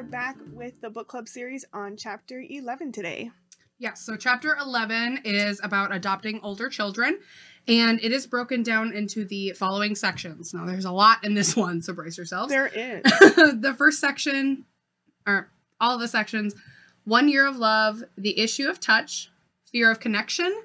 are 0.00 0.02
back 0.04 0.38
with 0.54 0.80
the 0.80 0.88
book 0.88 1.08
club 1.08 1.28
series 1.28 1.66
on 1.74 1.94
chapter 1.94 2.42
11 2.48 2.90
today. 2.90 3.30
Yes, 3.78 4.00
so 4.00 4.16
chapter 4.16 4.56
11 4.56 5.20
is 5.26 5.60
about 5.62 5.94
adopting 5.94 6.40
older 6.42 6.70
children, 6.70 7.18
and 7.68 8.02
it 8.02 8.10
is 8.10 8.26
broken 8.26 8.62
down 8.62 8.94
into 8.94 9.26
the 9.26 9.50
following 9.50 9.94
sections. 9.94 10.54
Now, 10.54 10.64
there's 10.64 10.86
a 10.86 10.90
lot 10.90 11.22
in 11.22 11.34
this 11.34 11.54
one, 11.66 11.82
so 11.82 11.92
brace 11.92 12.16
yourselves. 12.16 12.50
There 12.50 12.68
is. 12.68 13.02
the 13.60 13.74
first 13.76 14.00
section, 14.00 14.64
or 15.26 15.50
all 15.82 15.96
of 15.96 16.00
the 16.00 16.08
sections 16.08 16.54
one 17.04 17.28
year 17.28 17.46
of 17.46 17.58
love, 17.58 18.02
the 18.16 18.40
issue 18.40 18.70
of 18.70 18.80
touch, 18.80 19.30
fear 19.70 19.90
of 19.90 20.00
connection, 20.00 20.62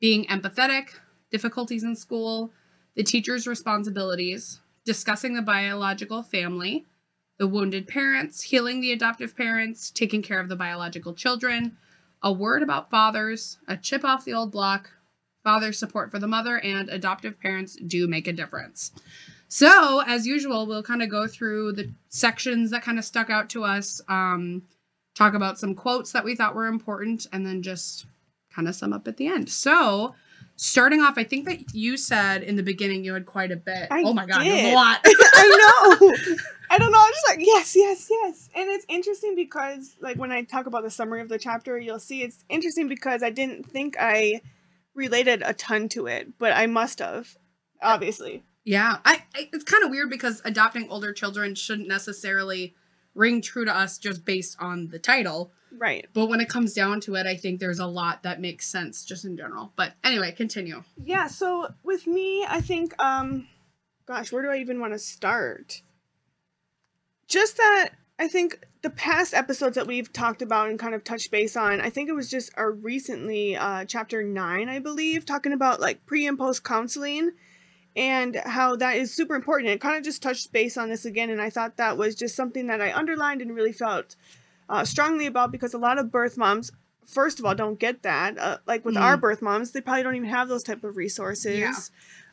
being 0.00 0.26
empathetic, 0.26 0.90
difficulties 1.32 1.82
in 1.82 1.96
school, 1.96 2.52
the 2.94 3.02
teacher's 3.02 3.48
responsibilities, 3.48 4.60
discussing 4.84 5.34
the 5.34 5.42
biological 5.42 6.22
family, 6.22 6.86
the 7.38 7.46
wounded 7.46 7.86
parents, 7.86 8.42
healing 8.42 8.80
the 8.80 8.92
adoptive 8.92 9.36
parents, 9.36 9.90
taking 9.90 10.22
care 10.22 10.40
of 10.40 10.48
the 10.48 10.56
biological 10.56 11.14
children, 11.14 11.76
a 12.22 12.32
word 12.32 12.62
about 12.62 12.90
fathers, 12.90 13.58
a 13.68 13.76
chip 13.76 14.04
off 14.04 14.24
the 14.24 14.32
old 14.32 14.50
block, 14.50 14.90
father 15.44 15.72
support 15.72 16.10
for 16.10 16.18
the 16.18 16.26
mother, 16.26 16.58
and 16.58 16.88
adoptive 16.88 17.38
parents 17.38 17.76
do 17.86 18.06
make 18.06 18.26
a 18.26 18.32
difference. 18.32 18.92
So, 19.48 20.02
as 20.06 20.26
usual, 20.26 20.66
we'll 20.66 20.82
kind 20.82 21.02
of 21.02 21.08
go 21.08 21.26
through 21.26 21.72
the 21.72 21.90
sections 22.08 22.70
that 22.72 22.82
kind 22.82 22.98
of 22.98 23.04
stuck 23.04 23.30
out 23.30 23.48
to 23.50 23.62
us, 23.62 24.00
um, 24.08 24.62
talk 25.14 25.34
about 25.34 25.58
some 25.58 25.74
quotes 25.74 26.12
that 26.12 26.24
we 26.24 26.34
thought 26.34 26.54
were 26.54 26.66
important, 26.66 27.26
and 27.32 27.46
then 27.46 27.62
just 27.62 28.06
kind 28.50 28.66
of 28.66 28.74
sum 28.74 28.92
up 28.92 29.06
at 29.06 29.18
the 29.18 29.28
end. 29.28 29.48
So, 29.48 30.14
starting 30.56 31.00
off, 31.00 31.16
I 31.16 31.24
think 31.24 31.46
that 31.46 31.74
you 31.74 31.96
said 31.96 32.42
in 32.42 32.56
the 32.56 32.62
beginning 32.62 33.04
you 33.04 33.14
had 33.14 33.26
quite 33.26 33.52
a 33.52 33.56
bit. 33.56 33.88
I 33.90 34.02
oh 34.04 34.12
my 34.12 34.26
god, 34.26 34.46
a 34.46 34.74
lot. 34.74 35.00
I 35.04 35.96
know. 36.00 36.36
I 36.70 36.78
don't 36.78 36.90
know. 36.90 36.98
I'm 37.00 37.12
just 37.12 37.28
like, 37.28 37.38
yes, 37.40 37.76
yes, 37.76 38.08
yes. 38.10 38.50
And 38.54 38.68
it's 38.68 38.84
interesting 38.88 39.36
because, 39.36 39.96
like, 40.00 40.16
when 40.16 40.32
I 40.32 40.42
talk 40.42 40.66
about 40.66 40.82
the 40.82 40.90
summary 40.90 41.20
of 41.20 41.28
the 41.28 41.38
chapter, 41.38 41.78
you'll 41.78 42.00
see 42.00 42.22
it's 42.22 42.44
interesting 42.48 42.88
because 42.88 43.22
I 43.22 43.30
didn't 43.30 43.70
think 43.70 43.96
I 44.00 44.40
related 44.94 45.42
a 45.44 45.54
ton 45.54 45.88
to 45.90 46.06
it, 46.06 46.38
but 46.38 46.52
I 46.52 46.66
must 46.66 46.98
have, 46.98 47.36
obviously. 47.80 48.42
Yeah, 48.64 48.96
I, 49.04 49.22
I 49.34 49.48
it's 49.52 49.62
kind 49.62 49.84
of 49.84 49.90
weird 49.90 50.10
because 50.10 50.42
adopting 50.44 50.88
older 50.90 51.12
children 51.12 51.54
shouldn't 51.54 51.86
necessarily 51.86 52.74
ring 53.14 53.40
true 53.40 53.64
to 53.64 53.74
us 53.74 53.96
just 53.98 54.24
based 54.24 54.56
on 54.58 54.88
the 54.88 54.98
title. 54.98 55.52
Right. 55.78 56.06
But 56.12 56.26
when 56.26 56.40
it 56.40 56.48
comes 56.48 56.72
down 56.72 57.00
to 57.02 57.14
it, 57.16 57.26
I 57.26 57.36
think 57.36 57.60
there's 57.60 57.78
a 57.78 57.86
lot 57.86 58.22
that 58.22 58.40
makes 58.40 58.66
sense 58.66 59.04
just 59.04 59.24
in 59.24 59.36
general. 59.36 59.72
But 59.76 59.92
anyway, 60.04 60.32
continue. 60.32 60.82
Yeah, 61.02 61.26
so 61.26 61.68
with 61.82 62.06
me, 62.06 62.44
I 62.48 62.60
think, 62.60 62.94
um, 63.02 63.46
gosh, 64.06 64.32
where 64.32 64.42
do 64.42 64.50
I 64.50 64.58
even 64.58 64.80
want 64.80 64.92
to 64.92 64.98
start? 64.98 65.82
Just 67.28 67.56
that 67.56 67.90
I 68.18 68.28
think 68.28 68.60
the 68.82 68.90
past 68.90 69.34
episodes 69.34 69.74
that 69.74 69.86
we've 69.86 70.12
talked 70.12 70.42
about 70.42 70.68
and 70.68 70.78
kind 70.78 70.94
of 70.94 71.04
touched 71.04 71.30
base 71.30 71.56
on, 71.56 71.80
I 71.80 71.90
think 71.90 72.08
it 72.08 72.14
was 72.14 72.30
just 72.30 72.50
our 72.56 72.70
recently, 72.70 73.56
uh, 73.56 73.84
chapter 73.84 74.22
nine, 74.22 74.68
I 74.68 74.78
believe, 74.78 75.26
talking 75.26 75.52
about 75.52 75.80
like 75.80 76.06
pre 76.06 76.26
and 76.26 76.38
post 76.38 76.64
counseling 76.64 77.32
and 77.96 78.36
how 78.44 78.76
that 78.76 78.96
is 78.96 79.12
super 79.12 79.34
important. 79.34 79.70
It 79.70 79.80
kind 79.80 79.96
of 79.96 80.04
just 80.04 80.22
touched 80.22 80.52
base 80.52 80.76
on 80.76 80.88
this 80.90 81.04
again, 81.04 81.30
and 81.30 81.40
I 81.40 81.50
thought 81.50 81.78
that 81.78 81.96
was 81.96 82.14
just 82.14 82.36
something 82.36 82.66
that 82.68 82.80
I 82.80 82.92
underlined 82.92 83.42
and 83.42 83.54
really 83.54 83.72
felt 83.72 84.16
uh, 84.68 84.84
strongly 84.84 85.26
about 85.26 85.52
because 85.52 85.74
a 85.74 85.78
lot 85.78 85.98
of 85.98 86.10
birth 86.10 86.36
moms, 86.36 86.72
first 87.06 87.38
of 87.38 87.44
all, 87.46 87.54
don't 87.54 87.78
get 87.78 88.02
that. 88.02 88.36
Uh, 88.38 88.58
like 88.66 88.84
with 88.84 88.96
our 88.96 89.16
Mm. 89.16 89.20
birth 89.20 89.42
moms, 89.42 89.72
they 89.72 89.80
probably 89.80 90.02
don't 90.02 90.16
even 90.16 90.28
have 90.28 90.48
those 90.48 90.62
type 90.64 90.82
of 90.84 90.96
resources. 90.96 91.58
Yeah. 91.58 91.72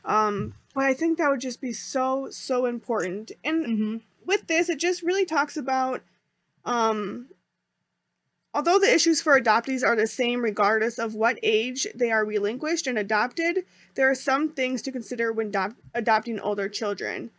Um, 0.06 0.56
but 0.74 0.84
I 0.86 0.94
think 0.94 1.18
that 1.18 1.30
would 1.30 1.40
just 1.42 1.62
be 1.62 1.74
so 1.74 2.30
so 2.32 2.66
important. 2.66 3.32
And 3.44 3.66
Mm-hmm. 3.66 3.98
with 4.26 4.48
this, 4.48 4.68
it 4.70 4.80
just 4.80 5.02
really 5.04 5.26
talks 5.26 5.56
about, 5.56 6.02
um, 6.66 7.28
although 8.54 8.80
the 8.80 8.94
issues 8.94 9.22
for 9.22 9.40
adoptees 9.40 9.84
are 9.86 9.96
the 9.96 10.08
same 10.08 10.42
regardless 10.42 10.98
of 11.00 11.14
what 11.16 11.40
age 11.44 11.88
they 11.96 12.12
are 12.12 12.26
relinquished 12.26 12.88
and 12.88 12.98
adopted, 12.98 13.66
there 13.96 14.10
are 14.10 14.16
some 14.16 14.50
things 14.50 14.82
to 14.82 14.92
consider 14.92 15.32
when 15.32 15.52
adop- 15.52 15.76
adopting 15.94 16.40
older 16.40 16.68
children. 16.70 17.32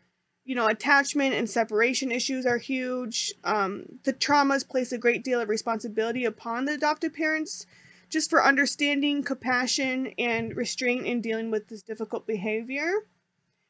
You 0.44 0.54
know, 0.54 0.66
attachment 0.66 1.34
and 1.34 1.48
separation 1.48 2.12
issues 2.12 2.44
are 2.44 2.58
huge. 2.58 3.32
Um, 3.44 3.84
the 4.04 4.12
traumas 4.12 4.68
place 4.68 4.92
a 4.92 4.98
great 4.98 5.24
deal 5.24 5.40
of 5.40 5.48
responsibility 5.48 6.24
upon 6.24 6.66
the 6.66 6.74
adoptive 6.74 7.14
parents 7.14 7.66
just 8.10 8.30
for 8.30 8.44
understanding, 8.44 9.22
compassion, 9.22 10.12
and 10.18 10.54
restraint 10.54 11.06
in 11.06 11.20
dealing 11.20 11.50
with 11.50 11.68
this 11.68 11.82
difficult 11.82 12.26
behavior. 12.26 12.92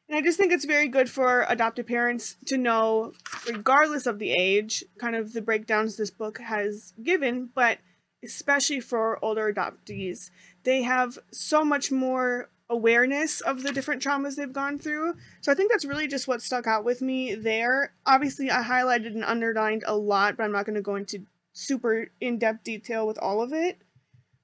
And 0.07 0.17
I 0.17 0.21
just 0.21 0.37
think 0.37 0.51
it's 0.51 0.65
very 0.65 0.87
good 0.87 1.09
for 1.09 1.45
adoptive 1.49 1.87
parents 1.87 2.35
to 2.45 2.57
know, 2.57 3.13
regardless 3.47 4.05
of 4.05 4.19
the 4.19 4.31
age, 4.31 4.83
kind 4.99 5.15
of 5.15 5.33
the 5.33 5.41
breakdowns 5.41 5.97
this 5.97 6.11
book 6.11 6.37
has 6.39 6.93
given, 7.01 7.49
but 7.55 7.79
especially 8.23 8.79
for 8.79 9.23
older 9.23 9.51
adoptees. 9.51 10.29
They 10.63 10.83
have 10.83 11.17
so 11.31 11.63
much 11.65 11.91
more 11.91 12.49
awareness 12.69 13.41
of 13.41 13.63
the 13.63 13.71
different 13.71 14.01
traumas 14.01 14.35
they've 14.35 14.51
gone 14.51 14.79
through. 14.79 15.13
So 15.41 15.51
I 15.51 15.55
think 15.55 15.71
that's 15.71 15.85
really 15.85 16.07
just 16.07 16.27
what 16.27 16.41
stuck 16.41 16.65
out 16.67 16.83
with 16.83 17.01
me 17.01 17.35
there. 17.35 17.93
Obviously, 18.05 18.49
I 18.49 18.63
highlighted 18.63 19.07
and 19.13 19.23
underlined 19.23 19.83
a 19.85 19.95
lot, 19.95 20.37
but 20.37 20.43
I'm 20.43 20.51
not 20.51 20.65
going 20.65 20.75
to 20.75 20.81
go 20.81 20.95
into 20.95 21.25
super 21.53 22.07
in 22.19 22.37
depth 22.39 22.63
detail 22.63 23.05
with 23.07 23.17
all 23.19 23.41
of 23.41 23.53
it. 23.53 23.77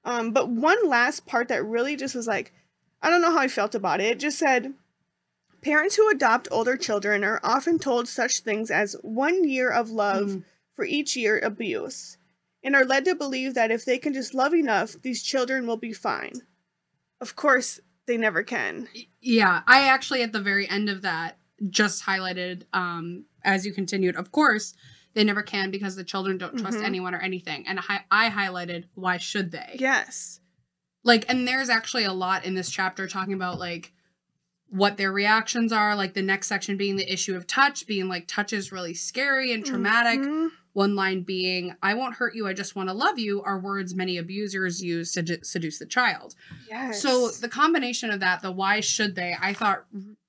Um, 0.04 0.30
but 0.32 0.48
one 0.48 0.88
last 0.88 1.26
part 1.26 1.48
that 1.48 1.64
really 1.64 1.96
just 1.96 2.14
was 2.14 2.26
like, 2.26 2.52
I 3.02 3.10
don't 3.10 3.20
know 3.22 3.32
how 3.32 3.40
I 3.40 3.48
felt 3.48 3.74
about 3.74 4.00
it. 4.00 4.06
It 4.12 4.20
just 4.20 4.38
said, 4.38 4.74
Parents 5.62 5.94
who 5.94 6.10
adopt 6.10 6.48
older 6.50 6.76
children 6.76 7.22
are 7.22 7.38
often 7.44 7.78
told 7.78 8.08
such 8.08 8.40
things 8.40 8.68
as 8.68 8.96
one 9.02 9.48
year 9.48 9.70
of 9.70 9.90
love 9.90 10.28
Mhm. 10.30 10.44
for 10.74 10.84
each 10.84 11.14
year 11.14 11.38
abuse, 11.38 12.16
and 12.64 12.74
are 12.74 12.84
led 12.84 13.04
to 13.04 13.14
believe 13.14 13.54
that 13.54 13.70
if 13.70 13.84
they 13.84 13.96
can 13.98 14.12
just 14.12 14.34
love 14.34 14.54
enough, 14.54 14.96
these 15.02 15.22
children 15.22 15.64
will 15.68 15.76
be 15.76 15.92
fine. 15.92 16.32
Of 17.20 17.36
course, 17.36 17.78
they 18.06 18.16
never 18.16 18.42
can. 18.42 18.88
Yeah, 19.20 19.62
I 19.66 19.88
actually 19.88 20.22
at 20.22 20.32
the 20.32 20.40
very 20.40 20.68
end 20.68 20.88
of 20.88 21.02
that 21.02 21.38
just 21.70 22.04
highlighted 22.04 22.62
um 22.72 23.24
as 23.44 23.64
you 23.66 23.72
continued. 23.72 24.16
Of 24.16 24.32
course, 24.32 24.74
they 25.14 25.24
never 25.24 25.42
can 25.42 25.70
because 25.70 25.94
the 25.96 26.04
children 26.04 26.38
don't 26.38 26.56
trust 26.58 26.78
Mhm. 26.78 26.84
anyone 26.84 27.14
or 27.14 27.20
anything. 27.20 27.66
And 27.66 27.80
I, 27.88 28.00
I 28.10 28.30
highlighted 28.30 28.84
why 28.94 29.18
should 29.18 29.50
they? 29.52 29.76
Yes. 29.78 30.40
like 31.04 31.24
and 31.28 31.46
there's 31.48 31.68
actually 31.68 32.04
a 32.04 32.12
lot 32.12 32.44
in 32.44 32.54
this 32.54 32.70
chapter 32.70 33.06
talking 33.08 33.34
about 33.34 33.58
like 33.58 33.92
what 34.68 34.96
their 34.96 35.12
reactions 35.12 35.72
are 35.72 35.94
like 35.96 36.14
the 36.14 36.22
next 36.22 36.46
section 36.46 36.76
being 36.76 36.96
the 36.96 37.12
issue 37.12 37.34
of 37.36 37.46
touch 37.46 37.86
being 37.86 38.08
like 38.08 38.26
touch 38.28 38.52
is 38.52 38.70
really 38.72 38.94
scary 38.94 39.52
and 39.52 39.66
traumatic 39.66 40.20
Mhm. 40.20 40.50
One 40.74 40.94
line 40.94 41.22
being 41.22 41.74
i 41.82 41.92
won't 41.94 42.14
hurt 42.14 42.34
you 42.34 42.46
i 42.46 42.52
just 42.52 42.74
want 42.74 42.88
to 42.88 42.92
love 42.94 43.18
you 43.18 43.42
are 43.42 43.58
words 43.58 43.94
many 43.94 44.16
abusers 44.18 44.82
use 44.82 45.12
to 45.12 45.22
sedu- 45.22 45.44
seduce 45.44 45.78
the 45.78 45.86
child 45.86 46.34
Yes. 46.68 47.02
so 47.02 47.28
the 47.28 47.48
combination 47.48 48.10
of 48.10 48.20
that 48.20 48.40
the 48.42 48.50
why 48.52 48.80
should 48.80 49.14
they 49.14 49.34
i 49.40 49.52
thought 49.52 49.84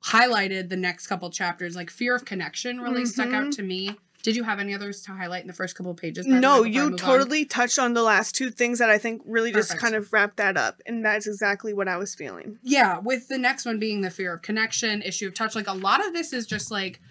highlighted 0.06 0.70
the 0.70 0.76
next 0.78 1.08
couple 1.08 1.30
chapters 1.30 1.76
like 1.76 1.90
fear 1.90 2.16
of 2.16 2.26
connection 2.26 2.80
really 2.82 3.06
stuck 3.06 3.32
out 3.34 3.46
Mhm. 3.48 3.56
to 3.56 3.64
me 3.64 3.96
did 4.22 4.38
you 4.38 4.44
have 4.44 4.60
any 4.60 4.74
others 4.74 5.02
to 5.02 5.12
highlight 5.12 5.42
in 5.42 5.48
the 5.48 5.54
first 5.54 5.76
couple 5.76 5.94
pages 5.94 6.26
by 6.26 6.30
the 6.30 6.36
way, 6.36 6.40
No, 6.42 6.64
you 6.64 6.84
move 6.84 6.92
on? 6.94 6.98
totally 6.98 7.44
touched 7.44 7.78
on 7.78 7.94
the 7.94 8.04
last 8.04 8.34
two 8.34 8.50
things 8.52 8.80
that 8.80 8.90
I 8.90 8.98
think 8.98 9.22
really 9.26 9.52
just 9.52 9.72
Perfect. 9.72 9.82
kind 9.82 9.96
of 9.96 10.14
wrapped 10.14 10.38
that 10.38 10.56
up. 10.56 10.82
And 10.86 11.04
that's 11.04 11.28
exactly 11.28 11.74
what 11.74 11.90
I 11.90 11.98
was 11.98 12.16
feeling. 12.16 12.58
yeah 12.64 13.00
with 13.00 13.28
the 13.28 13.38
next 13.38 13.66
one 13.66 13.80
being 13.80 14.00
the 14.00 14.10
fear 14.10 14.34
of 14.34 14.42
connection 14.42 15.02
issue 15.02 15.28
of 15.28 15.34
touch 15.34 15.56
like 15.56 15.68
a 15.68 15.74
lot 15.74 16.06
of 16.06 16.14
this 16.14 16.32
is 16.32 16.46
just 16.46 16.72
like 16.72 17.02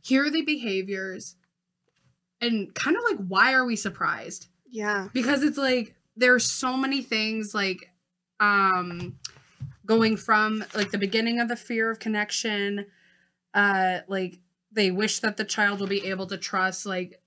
here 0.00 0.24
are 0.26 0.30
the 0.30 0.42
behaviors 0.42 1.34
and 2.40 2.74
kind 2.74 2.96
of 2.96 3.02
like 3.10 3.18
why 3.28 3.52
are 3.52 3.64
we 3.64 3.76
surprised 3.76 4.46
Yeah. 4.70 5.08
because 5.12 5.42
it's 5.42 5.58
like 5.58 5.94
there's 6.16 6.44
so 6.50 6.76
many 6.76 7.02
things 7.02 7.54
like 7.54 7.90
um 8.40 9.16
going 9.86 10.16
from 10.16 10.64
like 10.74 10.90
the 10.90 10.98
beginning 10.98 11.40
of 11.40 11.48
the 11.48 11.56
fear 11.56 11.90
of 11.90 11.98
connection 11.98 12.86
uh 13.54 13.98
like 14.08 14.38
they 14.72 14.90
wish 14.90 15.18
that 15.20 15.36
the 15.36 15.44
child 15.44 15.80
will 15.80 15.86
be 15.86 16.06
able 16.06 16.26
to 16.26 16.36
trust 16.38 16.86
like 16.86 17.20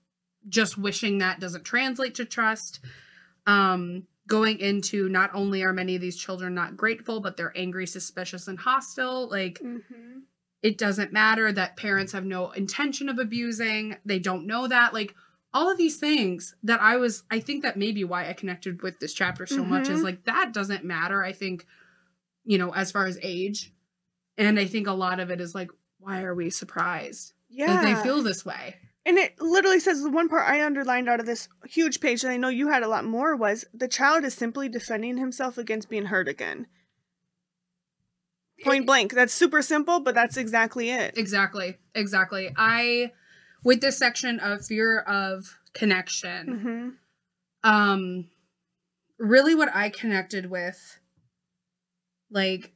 just 0.48 0.76
wishing 0.78 1.18
that 1.18 1.40
doesn't 1.40 1.64
translate 1.64 2.14
to 2.16 2.24
trust 2.24 2.80
um 3.46 4.04
going 4.26 4.58
into 4.58 5.08
not 5.08 5.30
only 5.34 5.62
are 5.62 5.72
many 5.72 5.94
of 5.94 6.00
these 6.00 6.16
children 6.16 6.54
not 6.54 6.76
grateful 6.76 7.20
but 7.20 7.36
they're 7.36 7.52
angry 7.56 7.86
suspicious 7.86 8.48
and 8.48 8.58
hostile 8.58 9.28
like 9.28 9.58
Mm-hmm. 9.62 10.20
It 10.64 10.78
doesn't 10.78 11.12
matter 11.12 11.52
that 11.52 11.76
parents 11.76 12.12
have 12.12 12.24
no 12.24 12.50
intention 12.52 13.08
of 13.08 13.18
abusing 13.20 13.96
they 14.04 14.18
don't 14.18 14.46
know 14.46 14.66
that 14.66 14.92
like 14.94 15.14
all 15.52 15.70
of 15.70 15.76
these 15.78 15.98
things 15.98 16.56
that 16.64 16.80
i 16.80 16.96
was 16.96 17.22
i 17.30 17.38
think 17.38 17.62
that 17.62 17.76
maybe 17.76 18.02
why 18.02 18.28
i 18.28 18.32
connected 18.32 18.82
with 18.82 18.98
this 18.98 19.12
chapter 19.14 19.46
so 19.46 19.62
much 19.64 19.88
is 19.88 20.00
Mhm. 20.00 20.04
like 20.04 20.24
that 20.24 20.52
doesn't 20.52 20.84
matter 20.84 21.22
i 21.22 21.32
think 21.32 21.66
you 22.44 22.58
know 22.58 22.70
as 22.74 22.90
far 22.90 23.06
as 23.06 23.18
age 23.22 23.72
and 24.38 24.58
i 24.58 24.64
think 24.66 24.86
a 24.88 24.92
lot 24.92 25.20
of 25.20 25.30
it 25.30 25.40
is 25.40 25.54
like 25.54 25.70
why 25.98 26.22
are 26.24 26.34
we 26.34 26.50
surprised 26.50 27.34
Yeah. 27.48 27.66
that 27.68 27.82
they 27.84 28.02
feel 28.02 28.22
this 28.22 28.44
way 28.44 28.76
And 29.06 29.18
it 29.18 29.38
literally 29.38 29.80
says 29.80 30.02
the 30.02 30.08
one 30.10 30.30
part 30.30 30.48
I 30.48 30.64
underlined 30.64 31.10
out 31.10 31.20
of 31.20 31.26
this 31.26 31.46
huge 31.66 32.00
page, 32.00 32.24
and 32.24 32.32
I 32.32 32.38
know 32.38 32.48
you 32.48 32.68
had 32.68 32.82
a 32.82 32.88
lot 32.88 33.04
more, 33.04 33.36
was 33.36 33.66
the 33.74 33.86
child 33.86 34.24
is 34.24 34.32
simply 34.32 34.66
defending 34.70 35.18
himself 35.18 35.58
against 35.58 35.90
being 35.90 36.06
hurt 36.06 36.26
again. 36.26 36.66
Point 38.64 38.86
blank. 38.86 39.12
That's 39.12 39.32
super 39.32 39.62
simple, 39.62 40.00
but 40.00 40.14
that's 40.14 40.36
exactly 40.36 40.90
it. 40.90 41.16
Exactly. 41.16 41.78
Exactly. 41.94 42.50
I 42.56 43.12
with 43.62 43.80
this 43.80 43.96
section 43.98 44.40
of 44.40 44.64
fear 44.64 45.00
of 45.00 45.58
connection, 45.72 46.58
hmm 46.60 46.88
um 47.68 48.26
really 49.18 49.54
what 49.54 49.74
I 49.74 49.88
connected 49.88 50.50
with 50.50 50.98
like 52.30 52.72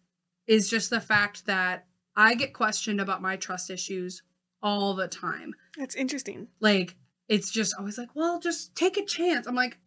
is 0.46 0.70
just 0.70 0.88
the 0.90 1.00
fact 1.00 1.46
that 1.46 1.85
I 2.17 2.34
get 2.34 2.55
questioned 2.55 3.00
about 3.00 3.20
my 3.20 3.37
trust 3.37 3.70
issues 3.70 4.23
all 4.62 4.94
the 4.94 5.08
time. 5.08 5.55
That's 5.76 5.94
interesting. 5.94 6.49
Like 6.61 6.96
it's 7.29 7.50
just 7.50 7.75
always 7.79 7.99
like, 7.99 8.14
well, 8.14 8.41
just 8.41 8.75
take 8.75 8.96
a 8.96 9.05
chance. 9.05 9.46
I'm 9.46 9.55
like 9.55 9.79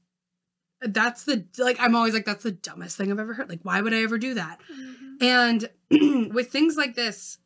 that's 0.82 1.26
the 1.26 1.46
like 1.58 1.78
I'm 1.80 1.96
always 1.96 2.14
like 2.14 2.26
that's 2.26 2.44
the 2.44 2.52
dumbest 2.52 2.98
thing 2.98 3.12
I've 3.12 3.20
ever 3.20 3.34
heard. 3.34 3.50
Like 3.50 3.60
why 3.64 3.82
would 3.82 3.94
I 3.94 4.04
ever 4.04 4.18
do 4.18 4.36
that? 4.36 4.60
And 5.22 5.70
with 6.34 6.50
things 6.52 6.76
like 6.76 6.96
this, 6.96 7.38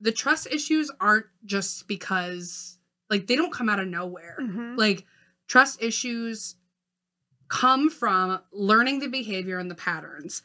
the 0.00 0.12
trust 0.12 0.46
issues 0.50 0.90
aren't 1.00 1.26
just 1.44 1.86
because 1.88 2.78
like 3.10 3.26
they 3.26 3.36
don't 3.36 3.52
come 3.52 3.68
out 3.68 3.80
of 3.80 3.88
nowhere. 3.88 4.36
Mhm. 4.40 4.76
Like 4.76 5.04
trust 5.48 5.82
issues 5.82 6.56
come 7.48 7.88
from 7.90 8.40
learning 8.52 9.00
the 9.00 9.08
behavior 9.08 9.58
and 9.58 9.70
the 9.70 9.74
patterns. 9.74 10.42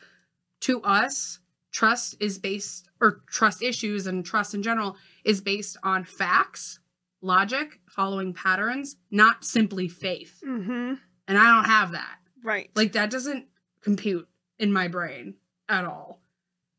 To 0.61 0.81
us, 0.83 1.39
trust 1.71 2.15
is 2.19 2.39
based 2.39 2.87
or 3.01 3.21
trust 3.29 3.61
issues 3.61 4.07
and 4.07 4.25
trust 4.25 4.53
in 4.53 4.63
general 4.63 4.95
is 5.25 5.41
based 5.41 5.75
on 5.83 6.05
facts, 6.05 6.79
logic, 7.21 7.79
following 7.89 8.33
patterns, 8.33 8.95
not 9.11 9.43
simply 9.43 9.87
faith. 9.89 10.41
Mhm. 10.45 10.99
And 11.27 11.37
I 11.37 11.55
don't 11.55 11.65
have 11.69 11.91
that. 11.91 12.19
Right. 12.43 12.71
Like 12.75 12.93
that 12.93 13.09
doesn't 13.09 13.47
compute 13.81 14.27
in 14.57 14.71
my 14.71 14.87
brain 14.87 15.35
at 15.67 15.83
all. 15.85 16.22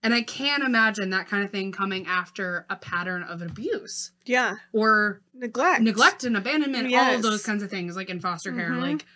And 0.05 0.13
I 0.15 0.21
can't 0.23 0.63
imagine 0.63 1.11
that 1.11 1.27
kind 1.29 1.43
of 1.43 1.51
thing 1.51 1.73
coming 1.73 2.07
after 2.07 2.67
a 2.69 2.77
pattern 2.77 3.23
of 3.23 3.41
abuse 3.41 4.13
yeah. 4.27 4.57
or 4.75 5.23
Neglect. 5.33 5.81
neglect 5.81 6.25
and 6.25 6.37
abandonment, 6.37 6.95
all 6.95 7.15
of 7.15 7.23
those 7.23 7.43
kinds 7.45 7.63
of 7.63 7.71
things, 7.71 7.97
like 7.97 8.11
in 8.11 8.21
foster 8.21 8.53
care. 8.53 8.71
Mhm. 8.71 8.81
Like 8.83 9.07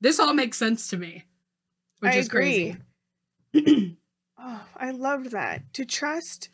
this 0.00 0.18
all 0.18 0.34
makes 0.34 0.58
sense 0.58 0.88
to 0.88 0.96
me. 0.96 1.24
Which 2.00 2.12
I 2.14 2.16
is 2.18 2.26
agree. 2.26 2.76
crazy. 3.52 3.96
Oh, 4.46 4.66
I 4.76 4.90
loved 4.90 5.30
that. 5.30 5.72
To 5.74 5.84
trust 5.86 6.50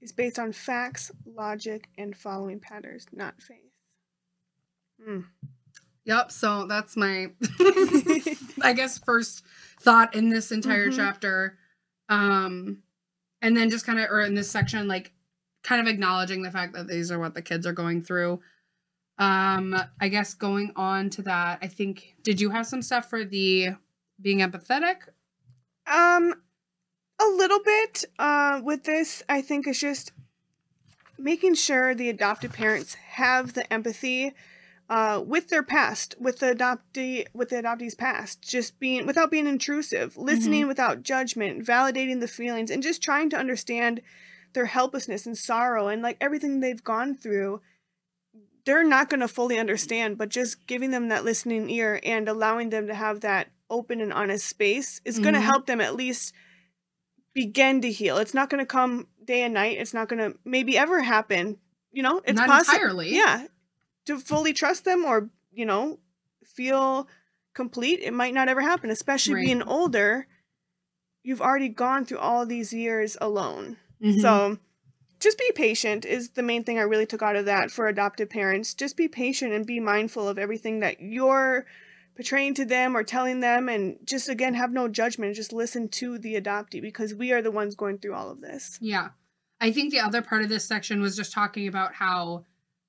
is 0.00 0.10
based 0.10 0.38
on 0.38 0.52
facts, 0.52 1.12
logic, 1.26 1.86
and 1.98 2.16
following 2.16 2.58
patterns, 2.58 3.06
not 3.12 3.40
faith. 3.40 3.70
Mm. 5.06 5.24
Yep. 6.06 6.32
So 6.32 6.66
that's 6.66 6.96
my 6.96 7.26
I 8.62 8.72
guess 8.74 8.98
first 8.98 9.44
thought 9.80 10.14
in 10.16 10.30
this 10.30 10.50
entire 10.50 10.88
Mhm. 10.88 10.96
chapter. 10.96 11.58
Um 12.08 12.82
and 13.44 13.54
then 13.54 13.68
just 13.68 13.84
kind 13.84 14.00
of 14.00 14.10
or 14.10 14.22
in 14.22 14.34
this 14.34 14.50
section, 14.50 14.88
like 14.88 15.12
kind 15.62 15.80
of 15.80 15.86
acknowledging 15.86 16.42
the 16.42 16.50
fact 16.50 16.72
that 16.72 16.88
these 16.88 17.12
are 17.12 17.18
what 17.18 17.34
the 17.34 17.42
kids 17.42 17.66
are 17.66 17.74
going 17.74 18.02
through. 18.02 18.40
Um, 19.18 19.76
I 20.00 20.08
guess 20.08 20.32
going 20.32 20.72
on 20.76 21.10
to 21.10 21.22
that, 21.22 21.58
I 21.60 21.68
think 21.68 22.16
did 22.22 22.40
you 22.40 22.48
have 22.48 22.66
some 22.66 22.80
stuff 22.80 23.10
for 23.10 23.22
the 23.22 23.68
being 24.20 24.38
empathetic? 24.38 24.96
Um, 25.86 26.34
a 27.20 27.26
little 27.36 27.60
bit. 27.62 28.06
Uh, 28.18 28.62
with 28.64 28.84
this, 28.84 29.22
I 29.28 29.42
think 29.42 29.66
it's 29.66 29.78
just 29.78 30.12
making 31.18 31.54
sure 31.54 31.94
the 31.94 32.08
adopted 32.08 32.54
parents 32.54 32.94
have 32.94 33.52
the 33.52 33.70
empathy 33.70 34.32
uh, 34.90 35.22
with 35.24 35.48
their 35.48 35.62
past, 35.62 36.14
with 36.20 36.40
the 36.40 36.54
adoptee, 36.54 37.26
with 37.32 37.48
the 37.48 37.56
adoptee's 37.56 37.94
past, 37.94 38.42
just 38.42 38.78
being 38.78 39.06
without 39.06 39.30
being 39.30 39.46
intrusive, 39.46 40.16
listening 40.16 40.66
without 40.68 41.02
judgment, 41.02 41.64
validating 41.64 42.20
the 42.20 42.28
feelings, 42.28 42.70
and 42.70 42.82
just 42.82 43.02
trying 43.02 43.30
to 43.30 43.38
understand 43.38 44.02
their 44.52 44.66
helplessness 44.66 45.26
and 45.26 45.36
sorrow 45.38 45.88
and 45.88 46.02
like 46.02 46.16
everything 46.20 46.60
they've 46.60 46.84
gone 46.84 47.14
through. 47.14 47.60
They're 48.66 48.84
not 48.84 49.10
going 49.10 49.20
to 49.20 49.28
fully 49.28 49.58
understand, 49.58 50.16
but 50.16 50.30
just 50.30 50.66
giving 50.66 50.90
them 50.90 51.08
that 51.08 51.24
listening 51.24 51.68
ear 51.68 52.00
and 52.02 52.28
allowing 52.28 52.70
them 52.70 52.86
to 52.86 52.94
have 52.94 53.20
that 53.20 53.48
open 53.68 54.00
and 54.00 54.12
honest 54.12 54.46
space 54.46 55.00
is 55.04 55.18
going 55.18 55.34
to 55.34 55.40
help 55.40 55.66
them 55.66 55.80
at 55.82 55.96
least 55.96 56.32
begin 57.34 57.80
to 57.82 57.90
heal. 57.92 58.16
It's 58.18 58.32
not 58.32 58.48
going 58.48 58.60
to 58.60 58.66
come 58.66 59.08
day 59.22 59.42
and 59.42 59.52
night. 59.54 59.76
It's 59.78 59.92
not 59.92 60.08
going 60.08 60.32
to 60.32 60.38
maybe 60.44 60.78
ever 60.78 61.02
happen. 61.02 61.58
You 61.92 62.02
know, 62.02 62.22
it's 62.24 62.38
Not 62.38 62.48
possible. 62.48 62.74
entirely. 62.76 63.14
Yeah, 63.14 63.46
to 64.06 64.18
fully 64.18 64.52
trust 64.52 64.84
them 64.84 65.04
or 65.04 65.30
you 65.52 65.64
know 65.66 65.98
feel 66.44 67.08
complete, 67.54 68.00
it 68.00 68.12
might 68.12 68.34
not 68.34 68.48
ever 68.48 68.60
happen. 68.60 68.90
Especially 68.90 69.34
Right. 69.34 69.44
being 69.46 69.62
older, 69.62 70.26
you've 71.22 71.40
already 71.40 71.68
gone 71.68 72.04
through 72.04 72.18
all 72.18 72.44
these 72.46 72.72
years 72.72 73.16
alone. 73.20 73.76
Mhm. 74.02 74.20
So 74.20 74.58
just 75.20 75.38
be 75.38 75.50
patient 75.54 76.04
is 76.04 76.30
the 76.30 76.42
main 76.42 76.64
thing 76.64 76.78
I 76.78 76.82
really 76.82 77.06
took 77.06 77.22
out 77.22 77.36
of 77.36 77.46
that 77.46 77.70
for 77.70 77.86
adoptive 77.86 78.28
parents. 78.28 78.74
Just 78.74 78.96
be 78.96 79.08
patient 79.08 79.52
and 79.52 79.64
be 79.64 79.80
mindful 79.80 80.28
of 80.28 80.38
everything 80.38 80.80
that 80.80 81.00
you're 81.00 81.64
portraying 82.16 82.54
to 82.54 82.64
them 82.64 82.96
or 82.96 83.02
telling 83.02 83.40
them 83.40 83.68
and 83.68 83.98
just 84.04 84.28
again 84.28 84.54
have 84.54 84.72
no 84.72 84.86
judgment 84.86 85.34
just 85.34 85.52
listen 85.52 85.88
to 85.88 86.16
the 86.18 86.40
adoptee 86.40 86.80
because 86.80 87.12
we 87.14 87.32
are 87.32 87.42
the 87.42 87.50
ones 87.50 87.74
going 87.74 87.98
through 87.98 88.14
all 88.14 88.30
of 88.30 88.40
this. 88.40 88.78
Yeah. 88.80 89.08
I 89.60 89.72
think 89.72 89.90
the 89.92 90.00
other 90.00 90.22
part 90.22 90.42
of 90.42 90.48
this 90.48 90.64
section 90.64 91.00
was 91.00 91.16
just 91.16 91.32
talking 91.32 91.66
about 91.68 91.94
how 91.94 92.44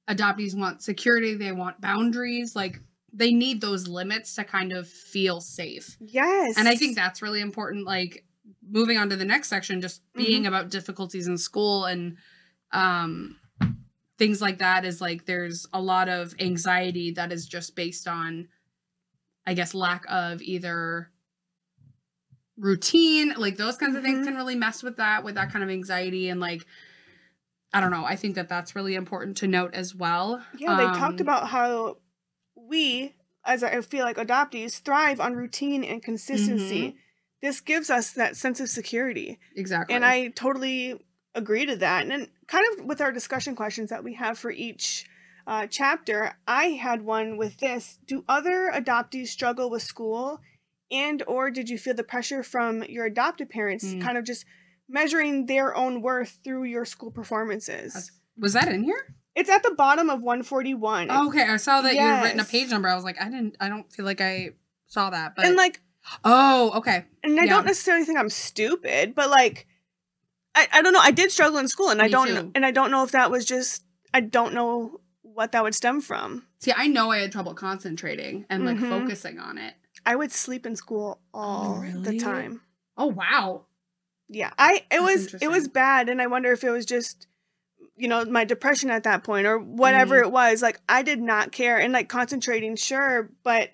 adoptees 0.10 0.56
want 0.56 0.82
security, 0.84 1.34
they 1.36 1.52
want 1.52 1.82
boundaries, 1.82 2.56
like 2.56 2.80
they 3.12 3.34
need 3.34 3.62
those 3.62 3.88
limits 3.88 4.36
to 4.36 4.44
kind 4.44 4.72
of 4.74 4.88
feel 4.88 5.40
safe. 5.42 5.98
Yes. 6.00 6.56
And 6.58 6.68
I 6.68 6.76
think 6.76 6.96
that's 6.96 7.22
really 7.22 7.42
important. 7.42 7.86
Like 7.86 8.26
moving 8.70 8.98
on 8.98 9.10
to 9.10 9.16
the 9.16 9.26
next 9.26 9.48
section, 9.50 9.82
just 9.82 10.02
being 10.14 10.46
about 10.48 10.70
difficulties 10.70 11.28
in 11.28 11.38
school 11.38 11.86
and 11.86 12.18
um 12.72 13.38
things 14.18 14.42
like 14.42 14.60
that 14.60 14.86
is 14.86 15.02
like 15.02 15.26
there's 15.26 15.66
a 15.74 15.82
lot 15.82 16.10
of 16.10 16.34
anxiety 16.40 17.12
that 17.12 17.32
is 17.32 17.46
just 17.46 17.76
based 17.76 18.08
on 18.08 18.48
I 19.48 19.54
guess 19.54 19.74
lack 19.74 20.06
of 20.10 20.42
either 20.42 21.10
routine, 22.58 23.34
like 23.38 23.58
those 23.58 23.78
kinds 23.78 23.96
of 23.96 24.04
things 24.04 24.20
Mhm. 24.20 24.26
can 24.26 24.36
really 24.36 24.56
mess 24.56 24.82
with 24.82 24.98
that 24.98 25.24
with 25.24 25.36
that 25.36 25.52
kind 25.52 25.64
of 25.64 25.70
anxiety 25.70 26.30
and 26.30 26.40
like 26.40 26.66
I 27.76 27.82
don't 27.82 27.92
know. 27.92 28.06
I 28.06 28.16
think 28.16 28.36
that 28.36 28.48
that's 28.50 28.76
really 28.76 28.96
important 28.96 29.38
to 29.38 29.48
note 29.48 29.74
as 29.74 29.94
well. 29.94 30.42
Yeah, 30.58 30.76
they 30.78 30.86
talked 30.86 31.20
Um, 31.20 31.28
about 31.28 31.50
how 31.50 31.98
we, 32.56 33.14
as 33.46 33.64
I 33.64 33.82
feel 33.82 34.06
like 34.06 34.18
adoptees, 34.18 34.80
thrive 34.82 35.20
on 35.20 35.34
routine 35.36 35.84
and 35.84 36.02
consistency. 36.02 36.88
Mm-hmm. 36.88 36.98
This 37.42 37.60
gives 37.62 37.90
us 37.90 38.12
that 38.14 38.36
sense 38.38 38.60
of 38.60 38.70
security. 38.70 39.40
exactly. 39.56 39.94
And 39.94 40.06
I 40.06 40.30
totally 40.30 41.00
agree 41.36 41.66
to 41.66 41.76
that. 41.76 42.04
And 42.04 42.12
then, 42.12 42.28
kind 42.48 42.66
of 42.80 42.86
with 42.86 43.02
our 43.02 43.12
discussion 43.12 43.56
questions 43.56 43.90
that 43.90 44.04
we 44.04 44.14
have 44.14 44.40
for 44.40 44.52
each 44.52 45.06
uh, 45.46 45.68
chapter, 45.68 46.38
I 46.48 46.70
had 46.70 47.04
one 47.04 47.38
with 47.38 47.58
this: 47.58 48.00
Do 48.08 48.24
other 48.28 48.72
adoptees 48.74 49.28
struggle 49.28 49.70
with 49.70 49.84
school, 49.84 50.40
and 50.90 51.22
or 51.28 51.52
did 51.52 51.70
you 51.70 51.78
feel 51.78 51.94
the 51.94 52.04
pressure 52.04 52.42
from 52.42 52.84
your 52.84 53.06
adopted 53.06 53.50
parents, 53.50 53.86
Mm. 53.86 54.02
kind 54.02 54.18
of 54.18 54.24
just 54.24 54.46
measuring 54.88 55.46
their 55.46 55.76
own 55.76 56.02
worth 56.02 56.40
through 56.44 56.64
your 56.66 56.86
school 56.86 57.12
performances? 57.12 58.12
Was 58.38 58.54
that 58.54 58.68
in 58.68 58.84
here? 58.84 59.16
It's 59.36 59.50
at 59.50 59.64
the 59.64 59.72
bottom 59.72 60.10
of 60.10 60.22
141. 60.22 61.08
Oh, 61.12 61.28
okay, 61.28 61.44
I 61.44 61.58
saw 61.58 61.82
that 61.82 61.94
you 61.94 62.00
had 62.00 62.24
written 62.24 62.40
a 62.40 62.46
page 62.46 62.70
number. 62.70 62.88
I 62.88 62.96
was 62.96 63.04
like, 63.04 63.20
I 63.22 63.26
didn't. 63.26 63.58
I 63.60 63.68
don't 63.70 63.92
feel 63.92 64.06
like 64.06 64.22
I 64.22 64.52
saw 64.88 65.10
that. 65.10 65.36
But 65.36 65.46
and 65.46 65.56
like, 65.56 65.82
oh, 66.24 66.72
okay. 66.76 67.06
and 67.24 67.40
I 67.40 67.44
Yeah. 67.44 67.50
don't 67.50 67.66
necessarily 67.66 68.06
think 68.06 68.18
I'm 68.18 68.30
stupid, 68.30 69.14
but 69.14 69.30
like, 69.30 69.68
I, 70.54 70.68
I 70.72 70.82
don't 70.82 70.94
know. 70.94 71.00
I 71.02 71.12
did 71.12 71.32
struggle 71.32 71.60
in 71.60 71.68
school, 71.68 71.90
and 71.90 72.02
I 72.02 72.08
don't 72.08 72.28
too. 72.28 72.34
know, 72.34 72.52
and 72.56 72.66
I 72.66 72.72
don't 72.72 72.92
know 72.92 73.04
if 73.04 73.12
that 73.12 73.30
was 73.30 73.44
just 73.46 73.84
I 74.14 74.22
don't 74.22 74.54
know 74.54 75.02
what 75.22 75.52
that 75.52 75.64
would 75.64 75.76
stem 75.76 76.00
from. 76.00 76.46
See, 76.60 76.72
I 76.76 76.88
know 76.88 77.12
I 77.12 77.18
had 77.20 77.34
trouble 77.34 77.54
concentrating 77.54 78.46
and 78.50 78.64
like 78.64 78.78
Mhm. 78.78 78.88
focusing 78.90 79.38
on 79.40 79.58
it. 79.58 79.74
I 80.06 80.16
would 80.16 80.32
sleep 80.32 80.66
in 80.66 80.78
school 80.78 81.20
all 81.34 81.80
really? 81.82 82.00
the 82.02 82.20
time. 82.20 82.62
Oh 82.96 83.08
wow. 83.08 83.66
Yeah, 84.30 84.52
I 84.58 84.78
it 84.92 85.00
That's 85.02 85.02
was 85.34 85.34
it 85.42 85.48
was 85.50 85.68
bad, 85.68 86.10
and 86.10 86.22
I 86.22 86.28
wonder 86.28 86.52
if 86.52 86.64
it 86.64 86.70
was 86.72 86.86
just 86.86 87.28
you 87.96 88.08
know 88.08 88.26
my 88.26 88.44
depression 88.44 88.90
at 88.90 89.04
that 89.04 89.24
point 89.24 89.48
or 89.48 89.58
whatever 89.60 90.16
Mm. 90.22 90.26
it 90.26 90.32
was. 90.32 90.62
Like 90.62 90.80
I 90.90 91.02
did 91.04 91.22
not 91.22 91.52
care, 91.52 91.78
and 91.80 91.94
like 91.94 92.10
concentrating, 92.10 92.76
sure, 92.76 93.30
but 93.44 93.70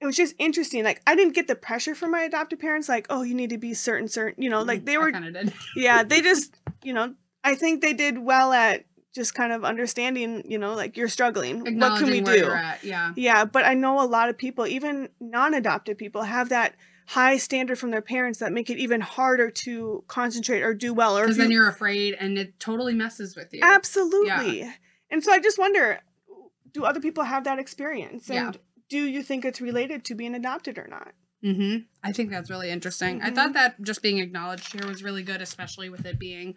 it 0.00 0.06
was 0.06 0.16
just 0.16 0.34
interesting. 0.38 0.84
Like 0.84 1.00
I 1.06 1.14
didn't 1.14 1.34
get 1.34 1.46
the 1.46 1.54
pressure 1.54 1.94
from 1.94 2.10
my 2.10 2.22
adopted 2.22 2.58
parents, 2.58 2.88
like 2.88 3.06
oh 3.08 3.22
you 3.22 3.34
need 3.34 3.50
to 3.50 3.58
be 3.58 3.72
certain 3.74 4.08
certain, 4.08 4.42
you 4.42 4.50
know, 4.50 4.62
like 4.62 4.84
they 4.84 4.98
were 4.98 5.12
kind 5.12 5.26
of 5.26 5.32
did. 5.34 5.52
yeah 5.76 6.02
they 6.02 6.20
just 6.30 6.56
you 6.82 6.92
know 6.92 7.14
i 7.44 7.54
think 7.54 7.80
they 7.80 7.92
did 7.94 8.18
well 8.18 8.52
at 8.52 8.84
just 9.14 9.34
kind 9.34 9.52
of 9.52 9.64
understanding 9.64 10.42
you 10.50 10.58
know 10.58 10.74
like 10.74 10.96
you're 10.96 11.08
struggling 11.08 11.60
what 11.78 11.98
can 11.98 12.10
we 12.10 12.20
where 12.20 12.76
do. 12.82 12.88
Yeah. 12.88 13.12
yeah 13.16 13.44
but 13.44 13.64
i 13.64 13.72
know 13.74 14.02
a 14.02 14.04
lot 14.04 14.28
of 14.28 14.36
people 14.36 14.66
even 14.66 15.08
non-adopted 15.20 15.96
people 15.96 16.22
have 16.22 16.48
that 16.50 16.74
high 17.06 17.36
standard 17.36 17.78
from 17.78 17.90
their 17.90 18.00
parents 18.02 18.38
that 18.38 18.52
make 18.52 18.70
it 18.70 18.78
even 18.78 19.00
harder 19.00 19.50
to 19.50 20.02
concentrate 20.08 20.62
or 20.62 20.72
do 20.74 20.94
well 20.94 21.16
or 21.18 21.22
Because 21.22 21.36
then 21.36 21.50
you- 21.50 21.58
you're 21.58 21.68
afraid, 21.68 22.14
and 22.18 22.38
it 22.38 22.58
totally 22.58 22.94
messes 22.94 23.36
with 23.36 23.52
you. 23.52 23.60
absolutely 23.62 24.72
and 25.10 25.22
so 25.22 25.30
i 25.32 25.38
just 25.38 25.58
wonder 25.58 26.00
do 26.72 26.84
other 26.84 27.00
people 27.00 27.24
have 27.24 27.44
that 27.44 27.58
experience 27.58 28.28
Yeah. 28.28 28.46
and 28.48 28.58
do 28.88 29.04
you 29.04 29.22
think 29.22 29.44
it's 29.44 29.60
related 29.60 30.04
to 30.06 30.14
being 30.14 30.34
adopted 30.34 30.78
or 30.78 30.86
not 30.88 31.12
Mm-hmm. 31.44 31.80
I 32.02 32.12
think 32.12 32.30
that's 32.30 32.48
really 32.48 32.70
interesting. 32.70 33.20
I 33.20 33.28
Mhm. 33.28 33.34
thought 33.34 33.52
that 33.52 33.82
just 33.82 34.00
being 34.00 34.16
acknowledged 34.18 34.72
here 34.72 34.88
was 34.88 35.02
really 35.02 35.22
good, 35.22 35.42
especially 35.42 35.90
with 35.90 36.06
it 36.06 36.18
being 36.18 36.54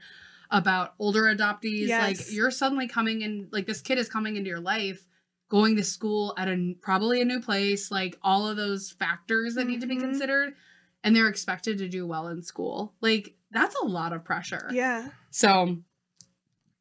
about 0.49 0.93
older 0.97 1.23
adoptees. 1.23 1.87
Yes. 1.89 2.01
Like 2.19 2.31
you're 2.31 2.51
suddenly 2.51 2.87
coming 2.87 3.21
in, 3.21 3.49
like 3.51 3.65
this 3.67 3.81
kid 3.81 3.97
is 3.97 4.07
coming 4.07 4.37
into 4.37 4.47
your 4.47 4.61
life, 4.61 5.05
going 5.49 5.75
to 5.77 5.83
school 5.83 6.33
at 6.37 6.47
a 6.47 6.75
probably 6.81 7.21
a 7.21 7.25
new 7.25 7.39
place, 7.39 7.89
like 7.91 8.17
all 8.21 8.47
of 8.47 8.57
those 8.57 8.91
factors 8.91 9.55
that 9.55 9.65
need 9.65 9.81
to 9.81 9.87
be 9.87 9.95
Mhm. 9.97 10.01
considered, 10.01 10.55
and 11.03 11.15
they're 11.15 11.29
expected 11.29 11.77
to 11.77 11.87
do 11.87 12.05
well 12.05 12.27
in 12.27 12.41
school. 12.41 12.93
Like 13.01 13.35
that's 13.51 13.75
a 13.81 13.85
lot 13.85 14.11
of 14.13 14.23
pressure. 14.25 14.69
Yeah. 14.73 15.09
So 15.31 15.77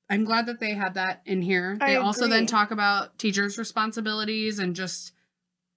I'm 0.08 0.24
glad 0.24 0.46
that 0.46 0.60
they 0.60 0.74
had 0.74 0.94
that 0.94 1.22
in 1.26 1.42
here. 1.42 1.76
They 1.78 1.96
also 1.96 2.28
then 2.28 2.46
talk 2.46 2.70
about 2.70 3.18
teachers' 3.18 3.58
responsibilities 3.58 4.58
and 4.58 4.74
just 4.76 5.12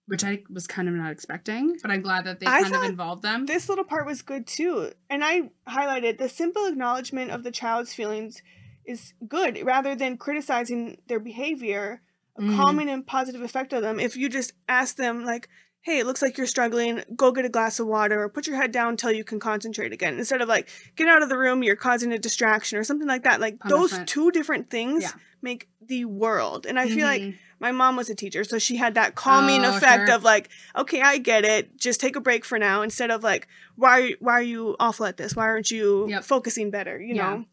which 0.06 0.24
I 0.24 0.42
was 0.50 0.66
kind 0.66 0.88
of 0.90 0.96
not 0.96 1.12
expecting, 1.12 1.78
but 1.84 1.92
I'm 1.92 2.02
glad 2.02 2.26
that 2.26 2.40
they 2.40 2.48
I 2.48 2.64
kind 2.64 2.74
of 2.76 2.84
involved 2.84 3.22
them. 3.22 3.46
This 3.46 3.70
little 3.70 3.84
part 3.84 4.08
was 4.08 4.24
good 4.24 4.48
too. 4.48 4.92
And 5.08 5.24
I 5.24 5.52
highlighted 5.68 6.18
the 6.18 6.28
simple 6.28 6.66
acknowledgement 6.66 7.30
of 7.30 7.44
the 7.44 7.52
child's 7.52 7.94
feelings 7.94 8.42
is 8.86 9.14
good 9.28 9.64
rather 9.64 9.96
than 9.96 10.18
criticizing 10.18 11.00
their 11.08 11.20
behavior, 11.20 12.02
a 12.40 12.42
Mhm. 12.42 12.58
calming 12.58 12.90
and 12.90 13.06
positive 13.06 13.42
effect 13.42 13.74
of 13.74 13.82
them. 13.82 14.00
If 14.00 14.16
you 14.18 14.30
just 14.30 14.54
ask 14.68 14.96
them, 14.96 15.24
like, 15.26 15.50
hey, 15.82 16.00
it 16.00 16.06
looks 16.06 16.22
like 16.22 16.38
you're 16.38 16.48
struggling, 16.48 17.02
go 17.16 17.32
get 17.32 17.46
a 17.46 17.50
glass 17.50 17.80
of 17.80 17.88
water 17.88 18.22
or 18.22 18.30
put 18.30 18.48
your 18.48 18.58
head 18.58 18.72
down 18.72 18.90
until 18.90 19.12
you 19.12 19.24
can 19.24 19.40
concentrate 19.40 19.94
again. 19.94 20.18
Instead 20.18 20.42
of 20.42 20.50
like, 20.50 20.70
get 20.98 21.08
out 21.08 21.22
of 21.24 21.30
the 21.30 21.38
room, 21.38 21.64
you're 21.64 21.76
causing 21.76 22.12
a 22.12 22.20
distraction 22.20 22.78
or 22.78 22.84
something 22.84 23.08
like 23.08 23.24
that. 23.24 23.40
Like, 23.40 23.58
those 23.68 23.98
two 24.06 24.30
different 24.32 24.70
things 24.70 25.04
Yeah. 25.04 25.12
make 25.42 25.70
the 25.82 26.04
world. 26.06 26.66
And 26.66 26.78
I 26.78 26.90
feel 26.90 27.08
like 27.08 27.22
Mhm. 27.22 27.36
my 27.62 27.72
mom 27.72 27.96
was 27.96 28.10
a 28.10 28.16
teacher, 28.16 28.44
so 28.44 28.60
she 28.60 28.76
had 28.76 28.96
that 28.96 29.16
calming 29.16 29.64
Oh, 29.66 29.70
effect 29.78 30.08
sure. 30.08 30.16
of 30.16 30.24
like, 30.24 30.50
okay, 30.76 31.02
I 31.02 31.18
get 31.18 31.46
it. 31.46 31.78
Just 31.78 32.02
take 32.02 32.16
a 32.18 32.22
break 32.22 32.44
for 32.46 32.60
now, 32.60 32.82
instead 32.82 33.10
of 33.10 33.24
like, 33.24 33.48
why 33.76 34.16
why 34.20 34.34
are 34.34 34.42
you 34.42 34.76
awful 34.80 35.06
at 35.06 35.16
this? 35.18 35.34
Why 35.36 35.46
aren't 35.46 35.72
you 35.72 36.08
Yep. 36.10 36.24
focusing 36.26 36.72
better? 36.72 37.00
You 37.02 37.16
Yeah. 37.16 37.30
know. 37.38 37.46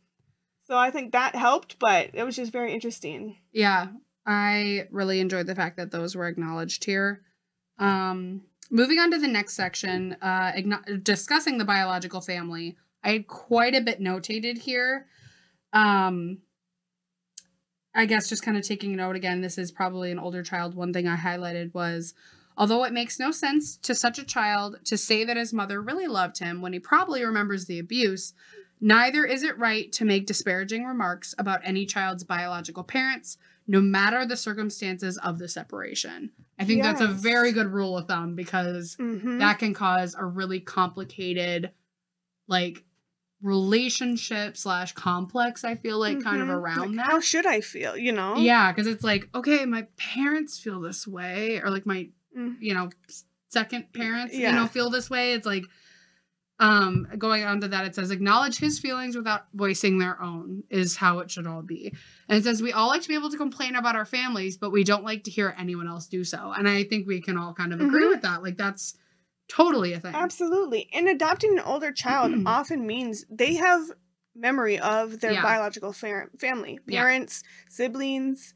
So 0.64 0.76
I 0.76 0.90
think 0.90 1.12
that 1.12 1.36
helped, 1.36 1.78
but 1.78 2.10
it 2.12 2.24
was 2.24 2.34
just 2.34 2.50
very 2.50 2.72
interesting. 2.72 3.38
Yeah, 3.52 3.86
I 4.26 4.88
really 4.90 5.20
enjoyed 5.20 5.46
the 5.46 5.54
fact 5.54 5.76
that 5.76 5.90
those 5.90 6.16
were 6.16 6.26
acknowledged 6.26 6.84
here. 6.84 7.22
Um, 7.78 8.42
moving 8.70 8.98
on 8.98 9.10
to 9.12 9.18
the 9.18 9.28
next 9.28 9.54
section, 9.54 10.16
uh, 10.20 10.52
discussing 11.02 11.58
the 11.58 11.64
biological 11.64 12.20
family. 12.20 12.76
I 13.04 13.12
had 13.12 13.28
quite 13.28 13.74
a 13.74 13.80
bit 13.80 14.00
notated 14.00 14.58
here. 14.58 15.06
Um, 15.72 16.38
I 17.94 18.04
guess 18.04 18.28
just 18.28 18.42
kind 18.42 18.56
of 18.58 18.64
taking 18.64 18.94
note 18.96 19.16
again, 19.16 19.40
this 19.40 19.58
is 19.58 19.70
probably 19.70 20.10
an 20.10 20.18
older 20.18 20.42
child. 20.42 20.74
One 20.74 20.92
thing 20.92 21.06
I 21.06 21.16
highlighted 21.16 21.72
was 21.72 22.12
although 22.58 22.84
it 22.84 22.92
makes 22.92 23.18
no 23.18 23.30
sense 23.30 23.76
to 23.78 23.94
such 23.94 24.18
a 24.18 24.24
child 24.24 24.78
to 24.84 24.98
say 24.98 25.24
that 25.24 25.36
his 25.36 25.52
mother 25.52 25.80
really 25.80 26.06
loved 26.06 26.38
him 26.38 26.60
when 26.60 26.72
he 26.72 26.78
probably 26.78 27.24
remembers 27.24 27.66
the 27.66 27.78
abuse, 27.78 28.34
neither 28.80 29.24
is 29.24 29.42
it 29.42 29.58
right 29.58 29.92
to 29.92 30.04
make 30.04 30.26
disparaging 30.26 30.84
remarks 30.84 31.34
about 31.38 31.60
any 31.64 31.86
child's 31.86 32.24
biological 32.24 32.84
parents, 32.84 33.38
no 33.68 33.80
matter 33.80 34.24
the 34.26 34.36
circumstances 34.36 35.18
of 35.18 35.38
the 35.38 35.48
separation. 35.48 36.30
I 36.58 36.64
think 36.64 36.82
that's 36.82 37.00
a 37.00 37.08
very 37.08 37.52
good 37.52 37.66
rule 37.66 37.98
of 37.98 38.06
thumb 38.06 38.34
because 38.34 38.96
Mm-hmm. 39.00 39.38
that 39.38 39.58
can 39.58 39.74
cause 39.74 40.14
a 40.18 40.24
really 40.24 40.60
complicated 40.60 41.70
like 42.48 42.84
relationship 43.42 44.56
slash 44.56 44.92
complex 44.92 45.62
i 45.62 45.74
feel 45.74 45.98
like 45.98 46.22
kind 46.22 46.40
of 46.42 46.48
Mhm. 46.48 46.54
around 46.54 46.78
Like, 46.88 46.96
that 46.96 47.06
How 47.06 47.20
should 47.20 47.46
I 47.46 47.60
feel? 47.60 47.96
You 47.96 48.12
know? 48.12 48.36
yeah 48.36 48.72
because 48.72 48.86
it's 48.86 49.04
like 49.04 49.28
okay 49.34 49.64
my 49.66 49.86
parents 49.96 50.58
feel 50.58 50.80
this 50.80 51.06
way 51.06 51.60
or 51.62 51.70
like 51.70 51.86
my 51.86 52.08
Mm. 52.36 52.56
you 52.60 52.74
know 52.74 52.90
second 53.50 53.92
parents 53.92 54.34
you 54.34 54.50
know 54.52 54.66
feel 54.66 54.90
this 54.90 55.08
way 55.08 55.32
it's 55.34 55.46
like 55.46 55.64
um 56.58 57.06
going 57.18 57.44
on 57.44 57.60
to 57.60 57.68
that 57.68 57.84
it 57.84 57.94
says 57.94 58.10
acknowledge 58.10 58.58
his 58.58 58.78
feelings 58.78 59.14
without 59.14 59.44
voicing 59.54 59.98
their 59.98 60.20
own 60.22 60.62
is 60.70 60.96
how 60.96 61.18
it 61.18 61.30
should 61.30 61.46
all 61.46 61.60
be 61.62 61.92
and 62.28 62.38
it 62.38 62.44
says 62.44 62.62
we 62.62 62.72
all 62.72 62.88
like 62.88 63.02
to 63.02 63.08
be 63.08 63.14
able 63.14 63.28
to 63.30 63.36
complain 63.36 63.76
about 63.76 63.94
our 63.94 64.06
families 64.06 64.56
but 64.56 64.70
we 64.70 64.82
don't 64.82 65.04
like 65.04 65.22
to 65.24 65.30
hear 65.30 65.54
anyone 65.58 65.86
else 65.86 66.06
do 66.06 66.24
so 66.24 66.52
and 66.56 66.66
i 66.68 66.82
think 66.82 67.06
we 67.06 67.20
can 67.20 67.36
all 67.36 67.52
kind 67.52 67.74
of 67.74 67.80
agree 67.80 68.04
Mhm. 68.06 68.10
with 68.10 68.22
that 68.22 68.42
like 68.42 68.56
that's 68.56 68.94
totally 69.48 69.92
a 69.92 70.00
thing 70.00 70.14
Absolutely. 70.14 70.88
And 70.92 71.06
adopting 71.08 71.52
an 71.52 71.64
older 71.64 71.92
child 71.92 72.32
often 72.46 72.84
means 72.86 73.24
they 73.30 73.54
have 73.54 73.82
memory 74.34 74.78
of 74.78 75.20
their 75.20 75.34
Yeah. 75.34 75.42
biological 75.42 75.92
fa- 75.92 76.26
family, 76.38 76.80
Yeah. 76.86 77.00
parents, 77.02 77.44
siblings, 77.68 78.54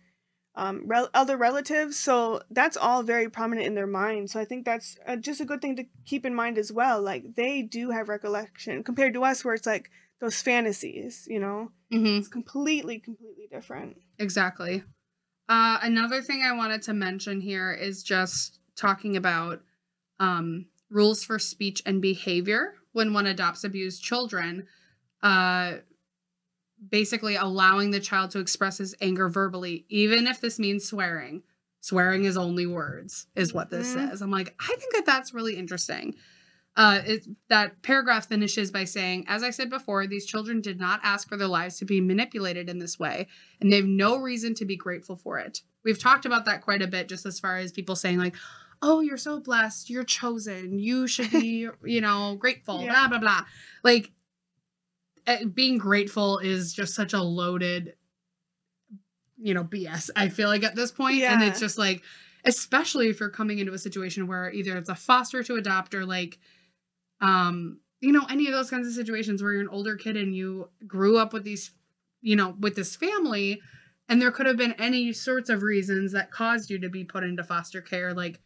um, 0.61 0.83
rel- 0.85 1.09
other 1.15 1.39
relatives. 1.39 1.99
So 1.99 2.43
that's 2.51 2.77
all 2.77 3.03
very 3.03 3.31
prominent 3.31 3.67
in 3.67 3.75
their 3.75 3.87
mind. 3.87 4.31
So 4.31 4.39
I 4.39 4.45
think 4.45 4.67
that's 4.67 4.99
uh, 5.07 5.17
just 5.17 5.41
a 5.41 5.47
good 5.47 5.63
thing 5.63 5.75
to 5.77 5.85
keep 6.05 6.27
in 6.27 6.35
mind 6.35 6.59
as 6.59 6.71
well. 6.71 7.01
Like 7.01 7.35
they 7.35 7.63
do 7.63 7.91
have 7.91 8.11
recollection 8.11 8.85
compared 8.85 9.15
to 9.15 9.25
us, 9.25 9.43
where 9.43 9.55
it's 9.55 9.67
like 9.67 9.91
those 10.21 10.43
fantasies. 10.43 11.27
You 11.31 11.41
know, 11.41 11.73
mm-hmm. 11.91 12.19
it's 12.19 12.29
completely, 12.29 12.99
completely 12.99 13.49
different. 13.51 13.97
Exactly. 14.19 14.85
Uh, 15.49 15.79
another 15.83 16.21
thing 16.21 16.43
I 16.43 16.53
wanted 16.53 16.83
to 16.83 16.93
mention 16.93 17.41
here 17.41 17.73
is 17.73 18.03
just 18.03 18.61
talking 18.77 19.17
about 19.17 19.63
um, 20.21 20.67
rules 20.91 21.25
for 21.25 21.39
speech 21.39 21.83
and 21.87 22.03
behavior 22.03 22.75
when 22.93 23.15
one 23.15 23.27
adopts 23.27 23.65
abused 23.65 24.03
children. 24.03 24.67
Uh, 25.23 25.77
basically, 26.89 27.37
allowing 27.37 27.91
the 27.91 28.01
child 28.01 28.31
to 28.33 28.39
express 28.39 28.79
his 28.79 28.95
anger 29.01 29.29
verbally, 29.29 29.85
even 29.89 30.27
if 30.27 30.41
this 30.41 30.59
means 30.59 30.85
swearing. 30.85 31.43
Swearing 31.83 32.25
is 32.25 32.37
only 32.37 32.67
words, 32.67 33.27
is 33.35 33.53
what 33.55 33.71
this 33.71 33.89
Mhm. 33.89 34.11
says. 34.11 34.21
I'm 34.23 34.31
like, 34.31 34.55
I 34.61 34.75
think 34.79 34.93
that 34.93 35.07
that's 35.07 35.33
really 35.33 35.57
interesting. 35.57 36.15
Uh, 36.77 37.01
it, 37.05 37.27
that 37.49 37.83
paragraph 37.83 38.29
finishes 38.29 38.71
by 38.71 38.85
saying, 38.85 39.25
as 39.29 39.43
I 39.43 39.51
said 39.51 39.69
before, 39.71 40.07
these 40.07 40.25
children 40.25 40.61
did 40.61 40.79
not 40.79 41.01
ask 41.03 41.29
for 41.29 41.37
their 41.37 41.49
lives 41.49 41.79
to 41.79 41.85
be 41.85 42.01
manipulated 42.01 42.69
in 42.69 42.79
this 42.79 42.99
way 42.99 43.27
and 43.61 43.73
they 43.73 43.77
have 43.77 43.87
no 43.87 44.17
reason 44.19 44.55
to 44.55 44.65
be 44.65 44.77
grateful 44.77 45.17
for 45.17 45.39
it. 45.39 45.63
We've 45.85 45.99
talked 45.99 46.27
about 46.27 46.45
that 46.45 46.61
quite 46.63 46.81
a 46.83 46.87
bit, 46.87 47.09
just 47.09 47.27
as 47.27 47.41
far 47.41 47.57
as 47.57 47.73
people 47.73 47.97
saying, 47.97 48.19
like, 48.19 48.37
oh, 48.83 49.01
you're 49.01 49.17
so 49.17 49.41
blessed, 49.41 49.91
you're 49.91 50.05
chosen, 50.05 50.79
you 50.79 51.07
should 51.07 51.31
be, 51.31 51.69
you 51.85 52.01
know, 52.01 52.37
grateful, 52.39 52.83
Yeah. 52.83 53.09
blah, 53.09 53.09
blah, 53.09 53.19
blah. 53.19 53.45
Like, 53.83 54.13
being 55.55 55.79
grateful 55.79 56.39
is 56.39 56.73
just 56.73 56.95
such 56.95 57.13
a 57.13 57.23
loaded, 57.23 57.95
you 59.39 59.55
know, 59.55 59.65
BS, 59.65 60.11
I 60.17 60.29
feel 60.29 60.49
like 60.49 60.65
at 60.65 60.75
this 60.75 60.93
point. 60.93 61.17
And 61.23 61.43
it's 61.43 61.61
just 61.61 61.79
like, 61.79 62.03
especially 62.45 63.09
if 63.09 63.21
you're 63.21 63.29
coming 63.31 63.59
into 63.59 63.73
a 63.73 63.79
situation 63.79 64.27
where 64.27 64.51
either 64.53 64.77
it's 64.77 64.89
a 64.89 64.95
foster 64.95 65.43
to 65.43 65.57
adopt 65.57 65.95
or 65.95 66.05
like, 66.07 66.39
um, 67.21 67.81
you 68.01 68.13
know, 68.13 68.25
any 68.31 68.47
of 68.47 68.53
those 68.53 68.71
kinds 68.71 68.87
of 68.87 68.95
situations 68.95 69.43
where 69.43 69.53
you're 69.53 69.61
an 69.61 69.69
older 69.69 69.97
kid 69.97 70.17
and 70.17 70.35
you 70.35 70.71
grew 70.87 71.19
up 71.19 71.33
with 71.33 71.45
these, 71.45 71.71
you 72.23 72.35
know, 72.37 72.57
with 72.61 72.75
this 72.75 72.97
family, 72.97 73.61
and 74.09 74.21
there 74.21 74.31
could 74.31 74.47
have 74.47 74.57
been 74.57 74.73
any 74.73 75.13
sorts 75.13 75.51
of 75.51 75.63
reasons 75.63 76.13
that 76.13 76.31
caused 76.31 76.71
you 76.71 76.79
to 76.79 76.89
be 76.89 77.05
put 77.05 77.23
into 77.23 77.45
foster 77.45 77.81
care. 77.81 78.15
Like, 78.15 78.41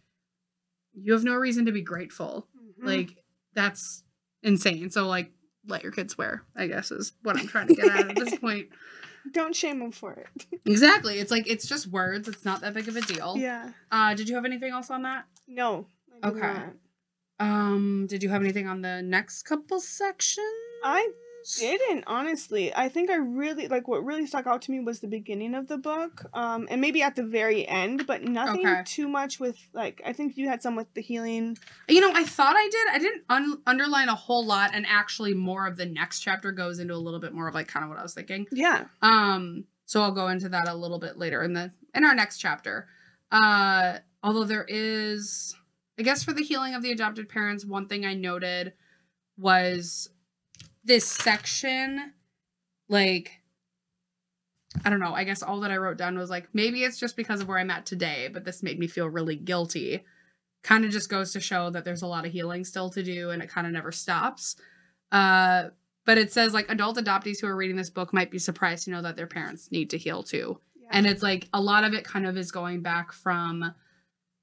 you 0.92 1.12
have 1.12 1.24
no 1.24 1.34
reason 1.34 1.66
to 1.66 1.72
be 1.72 1.82
grateful. 1.82 2.48
Mhm. 2.56 2.84
Like, 2.84 3.24
that's 3.54 4.02
insane. 4.42 4.90
So, 4.90 5.06
like, 5.06 5.32
let 5.66 5.82
your 5.82 5.92
kids 5.92 6.14
swear, 6.14 6.42
I 6.56 6.66
guess, 6.66 6.90
is 6.90 7.12
what 7.22 7.38
I'm 7.38 7.46
trying 7.46 7.68
to 7.68 7.74
get 7.74 7.86
at 7.90 8.10
at 8.10 8.16
this 8.16 8.36
point. 8.40 8.68
don't 9.32 9.54
shame 9.56 9.78
them 9.78 9.92
for 9.92 10.12
it. 10.12 10.46
Exactly. 10.66 11.18
It's 11.18 11.30
like, 11.30 11.46
it's 11.46 11.66
just 11.66 11.86
words. 11.88 12.26
It's 12.28 12.44
not 12.44 12.62
that 12.62 12.72
big 12.74 12.88
of 12.88 12.96
a 12.96 13.00
deal. 13.02 13.36
yeah. 13.36 13.70
Uh, 13.92 14.14
did 14.14 14.28
you 14.28 14.34
have 14.34 14.44
anything 14.46 14.72
else 14.72 14.90
on 14.90 15.02
that? 15.02 15.24
No. 15.46 15.86
Okay. 16.24 16.40
not. 16.40 16.72
Um, 17.40 18.06
did 18.08 18.22
you 18.22 18.28
have 18.30 18.40
anything 18.42 18.66
on 18.68 18.80
the 18.80 19.02
next 19.02 19.42
couple 19.42 19.80
sections? 19.80 20.46
I 20.82 21.08
didn't 21.58 22.04
honestly 22.06 22.74
i 22.74 22.88
think 22.88 23.10
i 23.10 23.14
really 23.16 23.68
like 23.68 23.86
what 23.86 24.04
really 24.04 24.26
stuck 24.26 24.46
out 24.46 24.62
to 24.62 24.70
me 24.70 24.80
was 24.80 25.00
the 25.00 25.06
beginning 25.06 25.54
of 25.54 25.68
the 25.68 25.76
book 25.78 26.24
um 26.32 26.66
and 26.70 26.80
maybe 26.80 27.02
at 27.02 27.16
the 27.16 27.22
very 27.22 27.66
end 27.68 28.06
but 28.06 28.22
nothing 28.22 28.66
Okay. 28.66 28.82
too 28.84 29.08
much 29.08 29.38
with 29.38 29.58
like 29.72 30.00
i 30.06 30.12
think 30.12 30.36
you 30.36 30.48
had 30.48 30.62
some 30.62 30.74
with 30.76 30.92
the 30.94 31.02
healing 31.02 31.56
You 31.88 32.00
know, 32.00 32.12
I 32.14 32.24
thought 32.24 32.56
I 32.56 32.68
did. 32.70 32.86
I 32.92 32.98
didn't 32.98 33.22
un- 33.28 33.62
underline 33.66 34.08
a 34.08 34.14
whole 34.14 34.44
lot, 34.46 34.70
and 34.72 34.86
actually, 34.88 35.34
more 35.34 35.66
of 35.66 35.76
the 35.76 35.84
next 35.86 36.20
chapter 36.20 36.50
goes 36.50 36.78
into 36.78 36.94
a 36.94 37.02
little 37.06 37.20
bit 37.20 37.32
more 37.34 37.46
of 37.46 37.54
like 37.54 37.68
kind 37.68 37.84
of 37.84 37.90
what 37.90 37.98
I 37.98 38.02
was 38.02 38.14
thinking. 38.14 38.46
yeah 38.50 38.86
Um, 39.02 39.64
so 39.84 40.00
I'll 40.02 40.12
go 40.12 40.28
into 40.28 40.48
that 40.48 40.66
a 40.66 40.74
little 40.74 40.98
bit 40.98 41.18
later 41.18 41.42
in 41.42 41.52
the 41.52 41.70
in 41.94 42.04
our 42.04 42.14
next 42.14 42.38
chapter. 42.38 42.88
Uh, 43.30 43.98
although 44.22 44.44
there 44.44 44.64
is, 44.66 45.54
I 45.98 46.02
guess, 46.02 46.24
for 46.24 46.32
the 46.32 46.42
healing 46.42 46.74
of 46.74 46.82
the 46.82 46.90
adopted 46.90 47.28
parents, 47.28 47.64
one 47.66 47.86
thing 47.86 48.06
I 48.06 48.14
noted 48.14 48.72
was 49.36 50.08
this 50.84 51.06
section, 51.06 52.12
like. 52.88 53.40
I 54.84 54.90
don't 54.90 54.98
know. 54.98 55.14
I 55.14 55.22
guess 55.22 55.40
all 55.40 55.60
that 55.60 55.70
I 55.70 55.76
wrote 55.76 55.98
down 55.98 56.18
was 56.18 56.30
like, 56.30 56.48
maybe 56.52 56.82
it's 56.82 56.98
just 56.98 57.14
because 57.14 57.40
of 57.40 57.46
where 57.46 57.58
I'm 57.58 57.70
at 57.70 57.86
today, 57.86 58.28
but 58.32 58.44
this 58.44 58.60
made 58.60 58.76
me 58.76 58.88
feel 58.88 59.08
really 59.08 59.36
guilty 59.36 60.02
kind 60.64 60.84
of 60.84 60.90
just 60.90 61.10
goes 61.10 61.32
to 61.32 61.40
show 61.40 61.70
that 61.70 61.84
there's 61.84 62.02
a 62.02 62.06
lot 62.06 62.24
of 62.24 62.32
healing 62.32 62.64
still 62.64 62.90
to 62.90 63.02
do 63.02 63.30
and 63.30 63.42
it 63.42 63.50
kind 63.50 63.66
of 63.66 63.72
never 63.72 63.92
stops. 63.92 64.56
Uh, 65.12 65.64
but 66.06 66.18
it 66.18 66.32
says 66.32 66.52
like 66.54 66.68
adult 66.70 66.96
adoptees 66.96 67.40
who 67.40 67.46
are 67.46 67.54
reading 67.54 67.76
this 67.76 67.90
book 67.90 68.12
might 68.12 68.30
be 68.30 68.38
surprised 68.38 68.84
to 68.84 68.90
know 68.90 69.02
that 69.02 69.14
their 69.14 69.26
parents 69.26 69.70
need 69.70 69.90
to 69.90 69.98
heal 69.98 70.22
too. 70.22 70.58
yeah. 70.74 70.88
And 70.90 71.06
it's 71.06 71.22
like 71.22 71.48
a 71.52 71.60
lot 71.60 71.84
of 71.84 71.92
it 71.92 72.04
kind 72.04 72.26
of 72.26 72.36
is 72.36 72.50
going 72.50 72.82
back 72.82 73.12
from 73.12 73.74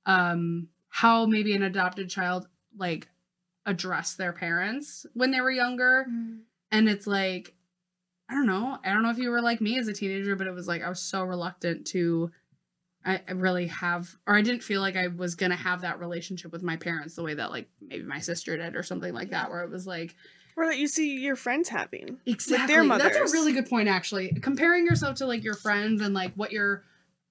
um 0.06 0.68
how 0.90 1.26
maybe 1.26 1.54
an 1.54 1.64
adopted 1.64 2.10
child 2.10 2.48
like 2.78 3.08
addressed 3.66 4.18
their 4.18 4.34
parents 4.34 5.06
when 5.14 5.32
they 5.32 5.42
were 5.42 5.52
younger 5.52 6.06
Mm. 6.10 6.40
and 6.72 6.90
it's 6.90 7.08
like 7.08 7.54
I 8.30 8.34
don't 8.34 8.48
know. 8.48 8.78
I 8.86 8.94
don't 8.94 9.04
know 9.04 9.10
if 9.10 9.18
you 9.18 9.30
were 9.30 9.42
like 9.42 9.60
me 9.60 9.78
as 9.78 9.90
a 9.90 9.94
teenager, 9.94 10.38
but 10.38 10.48
it 10.48 10.54
was 10.54 10.66
like 10.66 10.82
I 10.82 10.88
was 10.88 11.02
so 11.02 11.22
reluctant 11.24 11.86
to 11.88 12.32
I 13.04 13.20
really 13.34 13.68
have 13.68 14.16
or 14.26 14.36
I 14.36 14.42
didn't 14.42 14.64
feel 14.64 14.80
like 14.80 14.96
I 14.96 15.08
was 15.08 15.36
gonna 15.36 15.56
have 15.56 15.82
that 15.82 16.00
relationship 16.00 16.52
with 16.52 16.64
my 16.64 16.78
parents 16.78 17.16
the 17.16 17.24
way 17.24 17.34
that 17.34 17.52
like 17.52 17.68
maybe 17.82 18.04
my 18.04 18.20
sister 18.20 18.56
did 18.56 18.76
or 18.76 18.84
something 18.84 19.14
like 19.14 19.32
that, 19.32 19.50
where 19.50 19.64
it 19.64 19.70
was 19.70 19.86
like 19.86 20.16
Or 20.56 20.66
that 20.68 20.78
you 20.78 20.88
see 20.88 21.18
your 21.20 21.36
friends 21.36 21.68
having. 21.70 22.20
Exactly. 22.26 22.68
their 22.74 22.88
That's 22.98 23.18
a 23.18 23.34
really 23.34 23.52
good 23.52 23.70
point, 23.70 23.90
actually. 23.90 24.30
Comparing 24.42 24.86
yourself 24.86 25.16
to 25.18 25.26
like 25.26 25.44
your 25.44 25.56
friends 25.56 26.02
and 26.02 26.14
like 26.14 26.34
what 26.36 26.52
your 26.52 26.84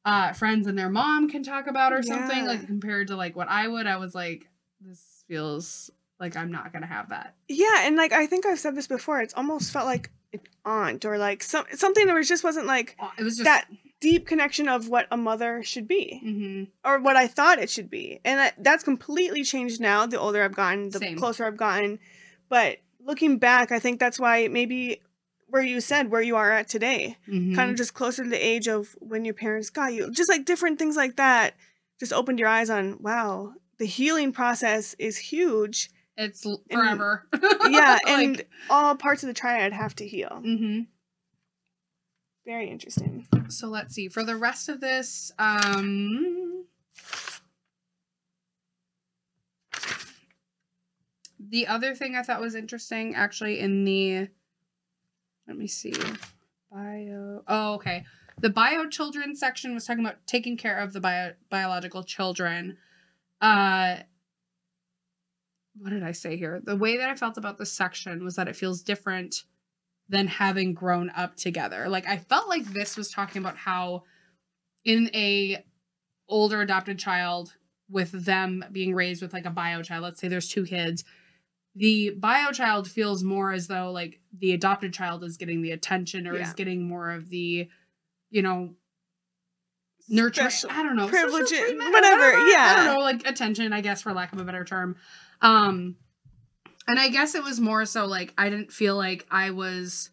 uh, 0.04 0.32
friends 0.32 0.66
and 0.66 0.78
their 0.78 0.90
mom 0.90 1.28
can 1.30 1.42
talk 1.42 1.66
about 1.66 1.92
or 1.92 2.02
something, 2.02 2.44
like 2.46 2.66
compared 2.66 3.08
to 3.08 3.16
like 3.16 3.36
what 3.36 3.48
I 3.48 3.68
would, 3.68 3.86
I 3.86 3.96
was 3.96 4.14
like, 4.14 4.48
this 4.80 5.24
feels 5.28 5.90
like 6.20 6.36
I'm 6.36 6.52
not 6.52 6.72
gonna 6.72 6.86
have 6.86 7.08
that. 7.08 7.34
Yeah, 7.48 7.86
and 7.86 7.96
like 7.96 8.12
I 8.12 8.26
think 8.26 8.46
I've 8.46 8.58
said 8.58 8.76
this 8.76 8.86
before, 8.86 9.20
it's 9.20 9.34
almost 9.34 9.72
felt 9.72 9.86
like 9.86 10.10
an 10.32 10.40
aunt 10.64 11.04
or 11.04 11.18
like 11.18 11.42
some 11.42 11.64
something 11.74 12.06
that 12.06 12.14
was 12.14 12.28
just 12.28 12.44
wasn't 12.44 12.66
like 12.66 12.96
It 13.18 13.24
was 13.24 13.36
just 13.36 13.44
that 13.44 13.66
deep 14.00 14.26
connection 14.26 14.68
of 14.68 14.88
what 14.88 15.06
a 15.10 15.16
mother 15.16 15.62
should 15.62 15.86
be 15.88 16.20
hmm 16.22 16.64
or 16.84 17.00
what 17.00 17.16
I 17.16 17.26
thought 17.26 17.58
it 17.58 17.68
should 17.68 17.90
be. 17.90 18.20
And 18.24 18.38
that, 18.38 18.54
that's 18.58 18.84
completely 18.84 19.42
changed 19.44 19.80
now 19.80 20.06
the 20.06 20.18
older 20.18 20.42
I've 20.42 20.54
gotten, 20.54 20.88
the 20.90 20.98
Same. 20.98 21.18
closer 21.18 21.44
I've 21.44 21.56
gotten. 21.58 21.98
But 22.48 22.78
looking 23.04 23.38
back, 23.38 23.70
I 23.70 23.78
think 23.78 24.00
that's 24.00 24.18
why 24.18 24.48
maybe 24.48 25.00
where 25.48 25.62
you 25.62 25.80
said 25.80 26.10
where 26.10 26.22
you 26.22 26.36
are 26.36 26.52
at 26.52 26.68
today, 26.68 27.16
hmm 27.26 27.54
kind 27.54 27.70
of 27.70 27.76
just 27.76 27.94
closer 27.94 28.22
to 28.22 28.30
the 28.30 28.46
age 28.46 28.68
of 28.68 28.94
when 29.00 29.24
your 29.24 29.34
parents 29.34 29.70
got 29.70 29.92
you. 29.92 30.10
Just 30.10 30.30
like 30.30 30.44
different 30.44 30.78
things 30.78 30.96
like 30.96 31.16
that 31.16 31.54
just 31.98 32.12
opened 32.12 32.38
your 32.38 32.48
eyes 32.48 32.70
on, 32.70 32.96
wow, 33.02 33.52
the 33.78 33.86
healing 33.86 34.32
process 34.32 34.94
is 34.98 35.18
huge. 35.18 35.90
It's 36.24 36.44
l- 36.46 36.62
and- 36.70 36.78
forever. 36.80 37.26
Yeah, 37.68 37.98
Like, 38.04 38.08
and 38.08 38.44
all 38.70 38.96
parts 38.96 39.22
of 39.22 39.26
the 39.28 39.34
triad 39.34 39.72
have 39.72 39.94
to 39.96 40.06
heal. 40.06 40.40
mhm. 40.44 40.86
Very 42.46 42.68
interesting. 42.70 43.26
So 43.48 43.68
let's 43.68 43.94
see. 43.94 44.08
For 44.08 44.24
the 44.24 44.34
rest 44.36 44.68
of 44.68 44.80
this, 44.80 45.30
um 45.38 46.64
the 51.38 51.66
other 51.66 51.94
thing 51.94 52.16
I 52.16 52.22
thought 52.22 52.40
was 52.40 52.54
interesting 52.54 53.14
actually 53.14 53.60
in 53.60 53.84
the 53.84 54.28
let 55.46 55.56
me 55.56 55.66
see. 55.66 55.92
Bio 56.70 57.42
Oh, 57.48 57.74
okay. 57.74 58.04
The 58.38 58.50
bio 58.50 58.86
children 58.88 59.34
section 59.34 59.74
was 59.74 59.84
talking 59.84 60.04
about 60.04 60.26
taking 60.26 60.56
care 60.56 60.78
of 60.78 60.92
the 60.92 61.00
bio 61.00 61.32
biological 61.50 62.02
children. 62.04 62.76
Uh 63.40 63.96
what 65.80 65.90
did 65.90 66.02
I 66.02 66.12
say 66.12 66.36
here? 66.36 66.60
The 66.62 66.76
way 66.76 66.98
that 66.98 67.08
I 67.08 67.14
felt 67.14 67.38
about 67.38 67.56
this 67.58 67.72
section 67.72 68.22
was 68.22 68.36
that 68.36 68.48
it 68.48 68.56
feels 68.56 68.82
different 68.82 69.44
than 70.08 70.26
having 70.26 70.74
grown 70.74 71.10
up 71.10 71.36
together. 71.36 71.88
Like 71.88 72.06
I 72.06 72.18
felt 72.18 72.48
like 72.48 72.64
this 72.66 72.96
was 72.96 73.10
talking 73.10 73.40
about 73.40 73.56
how 73.56 74.02
in 74.84 75.10
a 75.14 75.64
older 76.28 76.60
adopted 76.60 76.98
child 76.98 77.54
with 77.88 78.12
them 78.12 78.64
being 78.72 78.94
raised 78.94 79.22
with 79.22 79.32
like 79.32 79.46
a 79.46 79.50
bio 79.50 79.82
child, 79.82 80.02
let's 80.02 80.20
say 80.20 80.28
there's 80.28 80.48
two 80.48 80.64
kids, 80.64 81.04
the 81.74 82.10
bio 82.10 82.50
child 82.52 82.90
feels 82.90 83.22
more 83.24 83.52
as 83.52 83.68
though 83.68 83.90
like 83.90 84.20
the 84.38 84.52
adopted 84.52 84.92
child 84.92 85.24
is 85.24 85.36
getting 85.36 85.62
the 85.62 85.70
attention 85.70 86.26
or 86.26 86.34
Yeah. 86.34 86.42
is 86.42 86.52
getting 86.52 86.86
more 86.86 87.10
of 87.10 87.30
the, 87.30 87.68
you 88.30 88.42
know, 88.42 88.74
nurture. 90.10 90.42
Special 90.50 90.70
I 90.72 90.82
don't 90.82 90.96
know, 90.96 91.08
privilege- 91.08 91.52
or 91.52 91.90
whatever, 91.90 92.38
Yeah, 92.40 92.74
I 92.76 92.84
don't 92.84 92.94
know, 92.94 93.00
like 93.00 93.26
attention, 93.26 93.72
I 93.72 93.80
guess, 93.80 94.02
for 94.02 94.12
lack 94.12 94.32
of 94.34 94.40
a 94.40 94.44
better 94.44 94.64
term. 94.64 94.96
Um, 95.40 95.96
and 96.86 96.98
I 96.98 97.08
guess 97.08 97.34
it 97.34 97.42
was 97.42 97.60
more 97.60 97.86
so 97.86 98.04
like 98.06 98.34
I 98.36 98.50
didn't 98.50 98.72
feel 98.72 98.96
like 98.96 99.26
I 99.30 99.50
was 99.50 100.10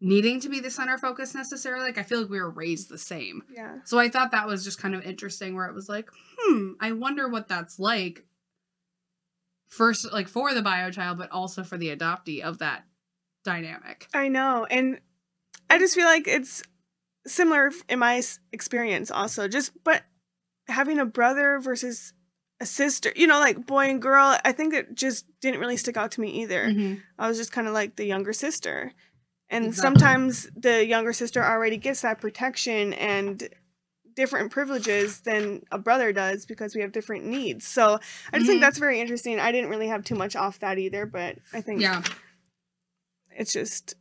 needing 0.00 0.40
to 0.40 0.48
be 0.48 0.60
the 0.60 0.70
center 0.70 0.98
focus 0.98 1.34
necessarily. 1.34 1.84
Like 1.86 1.98
I 1.98 2.02
feel 2.02 2.20
like 2.20 2.30
we 2.30 2.40
were 2.40 2.50
raised 2.50 2.88
the 2.88 2.98
same. 2.98 3.42
Yeah. 3.50 3.78
So 3.84 3.98
I 3.98 4.08
thought 4.08 4.32
that 4.32 4.46
was 4.46 4.64
just 4.64 4.80
kind 4.80 4.94
of 4.94 5.02
interesting 5.02 5.54
where 5.54 5.66
it 5.66 5.74
was 5.74 5.88
like, 5.88 6.10
hmm, 6.38 6.72
I 6.80 6.92
wonder 6.92 7.28
what 7.28 7.48
that's 7.48 7.78
like. 7.78 8.24
First, 9.68 10.10
like 10.12 10.28
for 10.28 10.54
the 10.54 10.62
bio 10.62 10.90
child, 10.90 11.18
but 11.18 11.30
also 11.30 11.62
for 11.62 11.76
the 11.76 11.94
adoptee 11.94 12.40
of 12.40 12.58
that 12.58 12.84
dynamic. 13.44 14.06
I 14.14 14.28
know. 14.28 14.66
And 14.70 14.98
I 15.68 15.78
just 15.78 15.94
feel 15.94 16.06
like 16.06 16.26
it's 16.26 16.62
similar 17.28 17.70
in 17.88 17.98
my 17.98 18.22
experience 18.52 19.10
also. 19.10 19.48
Just, 19.48 19.72
but 19.84 20.02
having 20.68 20.98
a 20.98 21.04
brother 21.06 21.58
versus 21.58 22.12
a 22.60 22.66
sister, 22.66 23.12
you 23.14 23.26
know, 23.26 23.38
like 23.38 23.66
boy 23.66 23.88
and 23.88 24.02
girl, 24.02 24.36
I 24.44 24.52
think 24.52 24.74
it 24.74 24.94
just 24.94 25.26
didn't 25.40 25.60
really 25.60 25.76
stick 25.76 25.96
out 25.96 26.10
to 26.12 26.20
me 26.20 26.42
either. 26.42 26.66
Mhm. 26.66 27.02
I 27.18 27.28
was 27.28 27.36
just 27.36 27.52
kind 27.52 27.68
of 27.68 27.74
like 27.74 27.96
the 27.96 28.04
younger 28.04 28.32
sister. 28.32 28.92
And 29.48 29.66
Exactly. 29.66 30.00
sometimes 30.00 30.50
the 30.56 30.84
younger 30.84 31.12
sister 31.12 31.42
already 31.44 31.76
gets 31.78 32.02
that 32.02 32.20
protection 32.20 32.92
and 32.94 33.48
different 34.14 34.50
privileges 34.50 35.20
than 35.20 35.62
a 35.70 35.78
brother 35.78 36.12
does 36.12 36.44
because 36.44 36.74
we 36.74 36.80
have 36.80 36.90
different 36.90 37.24
needs. 37.24 37.64
So 37.66 38.00
I 38.32 38.38
just 38.38 38.44
Mhm. 38.44 38.46
think 38.46 38.60
that's 38.60 38.78
very 38.78 39.00
interesting. 39.00 39.38
I 39.38 39.52
didn't 39.52 39.70
really 39.70 39.86
have 39.86 40.04
too 40.04 40.16
much 40.16 40.34
off 40.34 40.58
that 40.58 40.76
either, 40.78 41.06
but 41.06 41.38
I 41.52 41.60
think 41.60 41.80
Yeah. 41.80 42.02
it's 43.30 43.52
just 43.52 43.94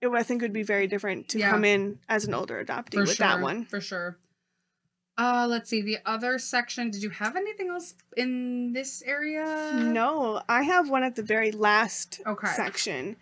it 0.00 0.08
I 0.08 0.22
think 0.22 0.42
it 0.42 0.44
would 0.46 0.52
be 0.52 0.62
very 0.62 0.86
different 0.86 1.28
to 1.30 1.38
Yeah. 1.38 1.50
come 1.50 1.64
in 1.64 1.98
as 2.08 2.24
an 2.26 2.34
older 2.34 2.62
adoptee 2.64 2.94
For 2.94 3.00
with 3.00 3.14
sure. 3.16 3.26
that 3.26 3.40
one. 3.40 3.64
For 3.66 3.80
sure. 3.80 4.16
Uh, 5.18 5.46
let's 5.48 5.68
see. 5.68 5.82
The 5.82 5.98
other 6.06 6.38
section. 6.38 6.90
Did 6.90 7.02
you 7.02 7.10
have 7.10 7.36
anything 7.36 7.68
else 7.68 7.94
in 8.16 8.72
this 8.72 9.02
area? 9.02 9.72
No, 9.92 10.40
I 10.48 10.62
have 10.62 10.88
one 10.88 11.02
at 11.02 11.14
the 11.16 11.22
very 11.22 11.52
last 11.52 12.20
Okay. 12.26 12.46
section. 12.48 13.16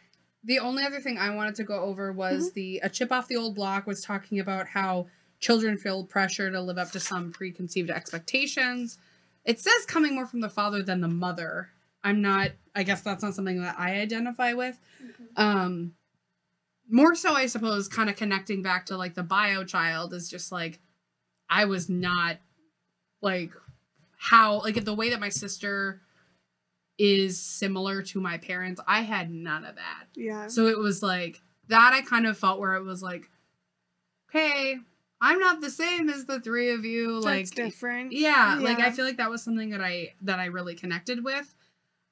The 0.44 0.60
only 0.60 0.84
other 0.84 1.00
thing 1.00 1.18
I 1.18 1.34
wanted 1.34 1.56
to 1.56 1.64
go 1.64 1.80
over 1.82 2.12
was 2.12 2.46
Mm-hmm. 2.50 2.54
the 2.54 2.78
a 2.84 2.88
chip 2.88 3.10
off 3.10 3.26
the 3.26 3.36
old 3.36 3.56
block 3.56 3.86
was 3.86 4.00
talking 4.02 4.38
about 4.38 4.68
how 4.68 5.08
children 5.40 5.76
feel 5.76 6.04
pressure 6.04 6.50
to 6.50 6.60
live 6.60 6.78
up 6.78 6.92
to 6.92 7.00
some 7.00 7.32
preconceived 7.32 7.90
expectations. 7.90 8.98
It 9.44 9.58
says 9.58 9.84
coming 9.86 10.14
more 10.14 10.26
from 10.26 10.40
the 10.40 10.48
father 10.48 10.82
than 10.82 11.00
the 11.00 11.08
mother. 11.08 11.70
I'm 12.04 12.22
not. 12.22 12.52
I 12.76 12.84
guess 12.84 13.00
that's 13.00 13.24
not 13.24 13.34
something 13.34 13.60
that 13.62 13.74
I 13.78 13.96
identify 14.00 14.52
with. 14.52 14.78
Um, 15.36 15.94
more 16.88 17.14
so, 17.14 17.34
I 17.34 17.46
suppose, 17.46 17.88
kind 17.88 18.08
of 18.08 18.16
connecting 18.16 18.62
back 18.62 18.86
to 18.86 18.96
like 18.96 19.14
the 19.14 19.22
bio 19.22 19.64
child 19.64 20.12
is 20.12 20.28
just 20.28 20.50
like 20.50 20.78
I 21.48 21.64
was 21.66 21.88
not 21.88 22.38
like 23.20 23.52
how 24.16 24.60
like 24.62 24.84
the 24.84 24.94
way 24.94 25.10
that 25.10 25.20
my 25.20 25.28
sister 25.28 26.00
is 26.98 27.40
similar 27.40 28.02
to 28.02 28.20
my 28.20 28.38
parents. 28.38 28.80
I 28.86 29.02
had 29.02 29.30
none 29.30 29.64
of 29.64 29.76
that. 29.76 30.06
Yeah. 30.14 30.48
So 30.48 30.66
it 30.66 30.78
was 30.78 31.02
like 31.02 31.40
that 31.68 31.92
I 31.92 32.02
kind 32.02 32.26
of 32.26 32.36
felt 32.36 32.58
where 32.58 32.74
it 32.74 32.82
was 32.82 33.02
like, 33.02 33.30
okay, 34.30 34.76
I'm 35.20 35.38
not 35.38 35.60
the 35.60 35.70
same 35.70 36.08
as 36.08 36.24
the 36.24 36.40
three 36.40 36.70
of 36.70 36.84
you. 36.84 37.14
That's 37.14 37.24
like 37.24 37.50
different. 37.50 38.12
yeah, 38.12 38.58
like 38.60 38.80
I 38.80 38.90
feel 38.90 39.04
like 39.04 39.16
that 39.18 39.30
was 39.30 39.42
something 39.42 39.70
that 39.70 39.80
I 39.80 40.14
that 40.22 40.38
I 40.38 40.46
really 40.46 40.74
connected 40.74 41.22
with. 41.22 41.54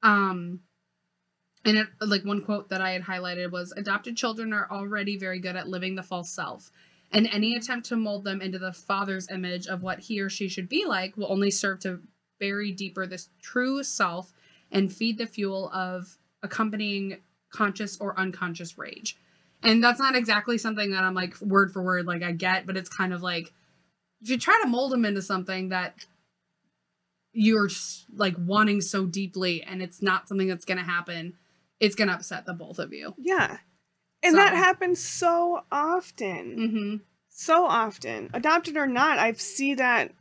Um 0.03 0.61
and 1.65 1.77
it, 1.77 1.87
like 1.99 2.23
one 2.23 2.41
quote 2.41 2.69
that 2.69 2.81
I 2.81 2.91
had 2.91 3.03
highlighted 3.03 3.51
was 3.51 3.73
adopted 3.75 4.15
children 4.15 4.53
are 4.53 4.67
already 4.71 5.17
very 5.17 5.39
good 5.39 5.55
at 5.55 5.67
living 5.67 5.95
the 5.95 6.03
false 6.03 6.29
self. 6.29 6.71
And 7.11 7.27
any 7.31 7.55
attempt 7.55 7.87
to 7.87 7.95
mold 7.95 8.25
them 8.25 8.41
into 8.41 8.59
the 8.59 8.73
father's 8.73 9.29
image 9.29 9.67
of 9.67 9.81
what 9.81 9.99
he 9.99 10.19
or 10.19 10.29
she 10.29 10.49
should 10.49 10.67
be 10.67 10.85
like 10.85 11.15
will 11.15 11.31
only 11.31 11.51
serve 11.51 11.79
to 11.81 12.01
bury 12.39 12.71
deeper 12.71 13.07
this 13.07 13.29
true 13.41 13.83
self 13.83 14.33
and 14.71 14.91
feed 14.91 15.17
the 15.17 15.25
fuel 15.25 15.69
of 15.73 16.17
accompanying 16.43 17.17
conscious 17.51 17.97
or 17.99 18.19
unconscious 18.19 18.77
rage. 18.77 19.17
And 19.63 19.83
that's 19.83 19.99
not 19.99 20.15
exactly 20.15 20.57
something 20.57 20.91
that 20.91 21.03
I'm 21.03 21.15
like 21.15 21.39
word 21.41 21.71
for 21.71 21.81
word 21.81 22.05
like 22.05 22.23
I 22.23 22.31
get, 22.31 22.65
but 22.65 22.77
it's 22.77 22.89
kind 22.89 23.13
of 23.13 23.21
like 23.21 23.53
if 24.21 24.29
you 24.29 24.37
try 24.37 24.59
to 24.63 24.69
mold 24.69 24.91
them 24.91 25.05
into 25.05 25.21
something 25.21 25.69
that 25.69 26.05
you're 27.33 27.69
like 28.15 28.35
wanting 28.37 28.81
so 28.81 29.05
deeply 29.05 29.63
and 29.63 29.81
it's 29.81 30.01
not 30.01 30.27
something 30.27 30.47
that's 30.47 30.65
going 30.65 30.77
to 30.77 30.83
happen, 30.83 31.35
it's 31.79 31.95
going 31.95 32.07
to 32.07 32.13
upset 32.13 32.45
the 32.45 32.53
both 32.53 32.79
of 32.79 32.93
you. 32.93 33.13
Yeah. 33.17 33.57
And 34.23 34.35
that 34.35 34.53
happens 34.53 34.99
so 35.03 35.63
often. 35.71 36.57
Mhm. 36.57 37.01
So 37.29 37.65
often. 37.65 38.29
Adopted 38.33 38.75
or 38.77 38.87
not, 38.87 39.19
I 39.19 39.31
see 39.33 39.75
that 39.75 40.11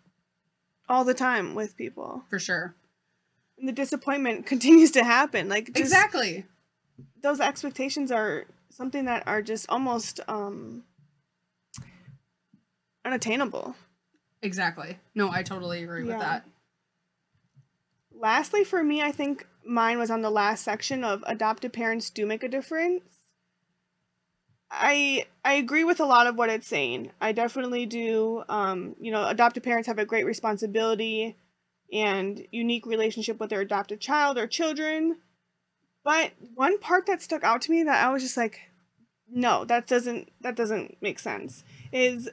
all 0.88 1.04
the 1.04 1.14
time 1.14 1.54
with 1.54 1.76
people. 1.76 2.24
For 2.28 2.38
sure. 2.38 2.74
And 3.58 3.66
the 3.66 3.72
disappointment 3.72 4.46
continues 4.52 4.90
to 4.92 5.04
happen. 5.04 5.48
Like 5.48 5.66
just 5.66 5.78
exactly. 5.78 6.44
those 7.22 7.40
expectations 7.40 8.12
are 8.12 8.44
something 8.70 9.06
that 9.06 9.26
are 9.26 9.40
just 9.42 9.66
almost 9.70 10.20
um 10.28 10.84
unattainable. 13.04 13.74
Exactly. 14.42 14.98
No, 15.14 15.30
I 15.30 15.42
totally 15.42 15.82
agree 15.82 16.02
with 16.04 16.18
that. 16.18 16.44
Lastly, 18.12 18.64
for 18.64 18.82
me, 18.82 19.02
I 19.02 19.12
think 19.12 19.46
mine 19.66 19.98
was 19.98 20.10
on 20.10 20.22
the 20.22 20.30
last 20.30 20.64
section 20.64 21.04
of 21.04 21.24
adopted 21.26 21.72
parents 21.72 22.10
do 22.10 22.26
make 22.26 22.42
a 22.42 22.48
difference. 22.48 23.02
I 24.70 25.26
I 25.44 25.54
agree 25.54 25.84
with 25.84 26.00
a 26.00 26.06
lot 26.06 26.26
of 26.26 26.36
what 26.36 26.50
it's 26.50 26.66
saying. 26.66 27.12
I 27.20 27.32
definitely 27.32 27.86
do. 27.86 28.42
Um, 28.48 28.96
you 29.00 29.12
know, 29.12 29.26
adopted 29.26 29.62
parents 29.62 29.86
have 29.86 29.98
a 29.98 30.04
great 30.04 30.26
responsibility 30.26 31.36
and 31.92 32.44
unique 32.50 32.86
relationship 32.86 33.38
with 33.38 33.50
their 33.50 33.60
adopted 33.60 34.00
child 34.00 34.38
or 34.38 34.46
children. 34.46 35.18
But 36.04 36.32
one 36.54 36.78
part 36.78 37.06
that 37.06 37.22
stuck 37.22 37.44
out 37.44 37.62
to 37.62 37.70
me 37.70 37.82
that 37.84 38.04
I 38.04 38.12
was 38.12 38.22
just 38.22 38.36
like, 38.36 38.60
no, 39.28 39.64
that 39.64 39.86
doesn't 39.86 40.30
that 40.40 40.56
doesn't 40.56 40.96
make 41.00 41.18
sense. 41.18 41.64
Is 41.92 42.28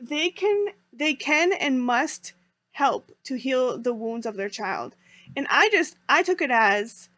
they 0.00 0.30
can 0.30 0.66
they 0.92 1.14
can 1.14 1.52
and 1.52 1.82
must 1.82 2.32
help 2.72 3.12
to 3.24 3.36
heal 3.36 3.78
the 3.78 3.94
wounds 3.94 4.26
of 4.26 4.36
their 4.36 4.48
child. 4.48 4.94
And 5.36 5.46
I 5.50 5.68
just 5.70 5.96
I 6.08 6.22
took 6.22 6.40
it 6.40 6.50
as 6.50 7.08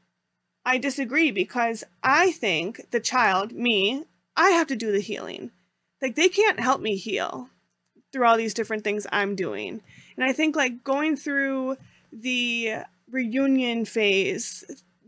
I 0.65 0.79
disagree 0.79 1.31
because 1.31 1.85
I 2.03 2.33
think 2.33 2.91
the 2.91 3.01
child, 3.01 3.53
me, 3.53 4.05
I 4.37 4.51
have 4.51 4.67
to 4.69 4.77
do 4.77 4.91
the 4.93 5.01
healing. 5.01 5.51
Like 6.03 6.15
they 6.15 6.29
can't 6.29 6.61
help 6.61 6.81
me 6.81 6.97
heal 6.97 7.49
through 8.13 8.27
all 8.27 8.37
these 8.37 8.55
different 8.55 8.85
things 8.85 9.07
I'm 9.13 9.35
doing. 9.35 9.83
And 10.17 10.25
I 10.25 10.33
think 10.33 10.57
like 10.57 10.83
going 10.85 11.17
through 11.17 11.77
the 12.13 12.77
reunion 13.11 13.85
phase, 13.85 14.65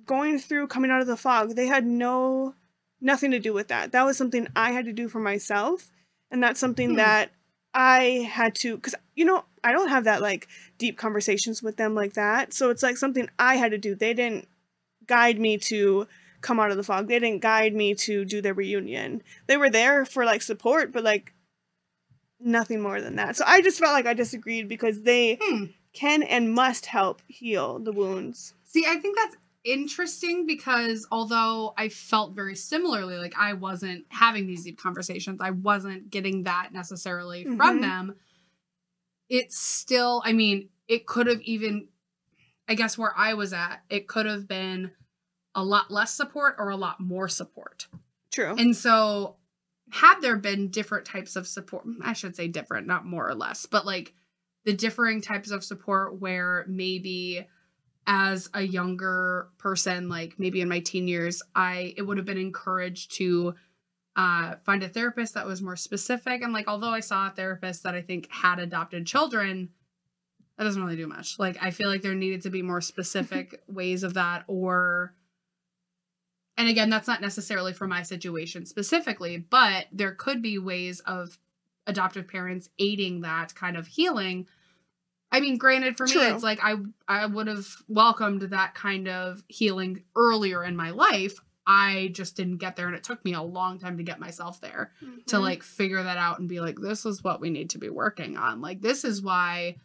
going 0.06 0.38
through 0.38 0.68
coming 0.68 0.90
out 0.90 1.00
of 1.00 1.06
the 1.06 1.16
fog, 1.16 1.54
they 1.54 1.66
had 1.66 1.86
no 1.86 2.54
nothing 3.00 3.30
to 3.30 3.38
do 3.38 3.52
with 3.52 3.68
that. 3.68 3.92
That 3.92 4.04
was 4.04 4.16
something 4.16 4.48
I 4.56 4.72
had 4.72 4.84
to 4.86 4.92
do 4.92 5.08
for 5.08 5.20
myself. 5.20 5.90
And 6.30 6.42
that's 6.42 6.60
something 6.60 6.90
Hmm. 6.90 6.96
that 6.96 7.30
I 7.74 8.28
had 8.30 8.54
to 8.56 8.78
cuz 8.78 8.94
you 9.14 9.24
know, 9.24 9.44
I 9.64 9.72
don't 9.72 9.88
have 9.88 10.04
that 10.04 10.22
like 10.22 10.48
deep 10.78 10.96
conversations 10.96 11.62
with 11.62 11.76
them 11.76 11.94
like 11.94 12.14
that. 12.14 12.54
So 12.54 12.70
it's 12.70 12.82
like 12.82 12.96
something 12.96 13.28
I 13.38 13.56
had 13.56 13.72
to 13.72 13.78
do. 13.78 13.94
They 13.94 14.14
didn't 14.14 14.48
guide 15.06 15.38
me 15.38 15.58
to 15.58 16.06
come 16.40 16.60
out 16.60 16.70
of 16.70 16.76
the 16.76 16.82
fog. 16.84 17.08
They 17.08 17.18
didn't 17.18 17.42
guide 17.42 17.74
me 17.74 17.94
to 17.96 18.24
do 18.24 18.40
their 18.40 18.54
reunion. 18.54 19.22
They 19.48 19.56
were 19.56 19.70
there 19.70 20.04
for 20.04 20.24
like 20.24 20.42
support, 20.42 20.92
but 20.92 21.02
like 21.02 21.32
nothing 22.40 22.80
more 22.80 23.00
than 23.00 23.16
that. 23.16 23.36
So 23.36 23.44
I 23.46 23.60
just 23.60 23.78
felt 23.78 23.92
like 23.92 24.06
I 24.06 24.14
disagreed 24.14 24.68
because 24.68 25.02
they 25.02 25.38
Hmm. 25.40 25.64
can 25.92 26.22
and 26.22 26.52
must 26.52 26.86
help 26.86 27.22
heal 27.26 27.78
the 27.78 27.92
wounds. 27.92 28.54
See, 28.64 28.84
I 28.86 28.96
think 28.96 29.16
that's 29.16 29.36
interesting 29.72 30.46
because 30.46 31.06
although 31.10 31.74
I 31.76 31.88
felt 31.88 32.34
very 32.34 32.54
similarly, 32.54 33.16
like 33.16 33.34
I 33.36 33.52
wasn't 33.54 34.06
having 34.08 34.46
these 34.46 34.64
deep 34.64 34.78
conversations, 34.78 35.40
I 35.40 35.50
wasn't 35.50 36.10
getting 36.10 36.44
that 36.44 36.72
necessarily 36.72 37.44
from 37.44 37.78
Mhm. 37.78 37.80
them. 37.82 38.14
It's 39.28 39.58
still, 39.58 40.22
I 40.24 40.32
mean, 40.32 40.70
it 40.86 41.06
could 41.06 41.26
have 41.26 41.42
even, 41.42 41.88
I 42.66 42.74
guess 42.74 42.96
where 42.96 43.12
I 43.16 43.34
was 43.34 43.52
at, 43.52 43.82
it 43.90 44.08
could 44.08 44.26
have 44.26 44.48
been 44.48 44.90
a 45.54 45.62
lot 45.64 45.90
less 45.90 46.14
support 46.14 46.56
or 46.58 46.70
a 46.70 46.76
lot 46.76 47.00
more 47.00 47.28
support. 47.28 47.88
True. 48.30 48.54
And 48.56 48.76
so, 48.76 49.36
had 49.90 50.20
there 50.20 50.36
been 50.36 50.68
different 50.68 51.06
types 51.06 51.34
of 51.36 51.46
support, 51.46 51.84
I 52.02 52.12
should 52.12 52.36
say 52.36 52.48
different, 52.48 52.86
not 52.86 53.06
more 53.06 53.28
or 53.28 53.34
less, 53.34 53.66
but 53.66 53.86
like 53.86 54.14
the 54.64 54.72
differing 54.74 55.20
types 55.22 55.50
of 55.50 55.64
support 55.64 56.20
where 56.20 56.64
maybe 56.68 57.46
as 58.08 58.48
a 58.54 58.62
younger 58.62 59.50
person, 59.58 60.08
like 60.08 60.34
maybe 60.38 60.62
in 60.62 60.68
my 60.68 60.80
teen 60.80 61.06
years, 61.06 61.42
I 61.54 61.94
it 61.96 62.02
would 62.02 62.16
have 62.16 62.26
been 62.26 62.38
encouraged 62.38 63.14
to 63.16 63.54
uh, 64.16 64.56
find 64.64 64.82
a 64.82 64.88
therapist 64.88 65.34
that 65.34 65.46
was 65.46 65.62
more 65.62 65.76
specific. 65.76 66.42
And 66.42 66.52
like, 66.52 66.66
although 66.66 66.90
I 66.90 67.00
saw 67.00 67.28
a 67.28 67.30
therapist 67.30 67.84
that 67.84 67.94
I 67.94 68.00
think 68.00 68.26
had 68.30 68.58
adopted 68.58 69.06
children, 69.06 69.68
that 70.56 70.64
doesn't 70.64 70.82
really 70.82 70.96
do 70.96 71.06
much. 71.06 71.38
Like, 71.38 71.62
I 71.62 71.70
feel 71.70 71.88
like 71.88 72.02
there 72.02 72.14
needed 72.14 72.42
to 72.42 72.50
be 72.50 72.62
more 72.62 72.80
specific 72.80 73.62
ways 73.68 74.02
of 74.02 74.14
that, 74.14 74.44
or 74.48 75.14
and 76.56 76.68
again, 76.68 76.90
that's 76.90 77.06
not 77.06 77.20
necessarily 77.20 77.72
for 77.74 77.86
my 77.86 78.02
situation 78.02 78.66
specifically, 78.66 79.36
but 79.36 79.86
there 79.92 80.12
could 80.12 80.42
be 80.42 80.58
ways 80.58 80.98
of 81.00 81.38
adoptive 81.86 82.26
parents 82.26 82.70
aiding 82.78 83.20
that 83.20 83.54
kind 83.54 83.76
of 83.76 83.86
healing. 83.86 84.46
I 85.30 85.40
mean, 85.40 85.58
granted, 85.58 85.96
for 85.96 86.06
me, 86.06 86.12
it's 86.34 86.42
like 86.42 86.58
I 86.62 86.76
I 87.06 87.26
would 87.26 87.46
have 87.48 87.66
welcomed 87.88 88.42
that 88.42 88.74
kind 88.74 89.08
of 89.08 89.42
healing 89.48 90.02
earlier 90.16 90.64
in 90.64 90.76
my 90.76 90.90
life. 90.90 91.38
I 91.66 92.08
just 92.14 92.34
didn't 92.34 92.56
get 92.58 92.76
there, 92.76 92.86
and 92.86 92.96
it 92.96 93.04
took 93.04 93.22
me 93.26 93.34
a 93.34 93.42
long 93.42 93.78
time 93.78 93.98
to 93.98 94.02
get 94.02 94.18
myself 94.20 94.60
there 94.60 94.92
to 95.26 95.36
Mhm. 95.36 95.42
like 95.42 95.62
figure 95.62 96.02
that 96.02 96.16
out 96.16 96.38
and 96.38 96.48
be 96.48 96.60
like, 96.60 96.78
this 96.80 97.04
is 97.04 97.22
what 97.22 97.40
we 97.42 97.50
need 97.50 97.70
to 97.70 97.78
be 97.78 97.90
working 97.90 98.38
on. 98.38 98.62
Like, 98.62 98.80
this 98.80 99.04
is 99.04 99.20
why 99.20 99.76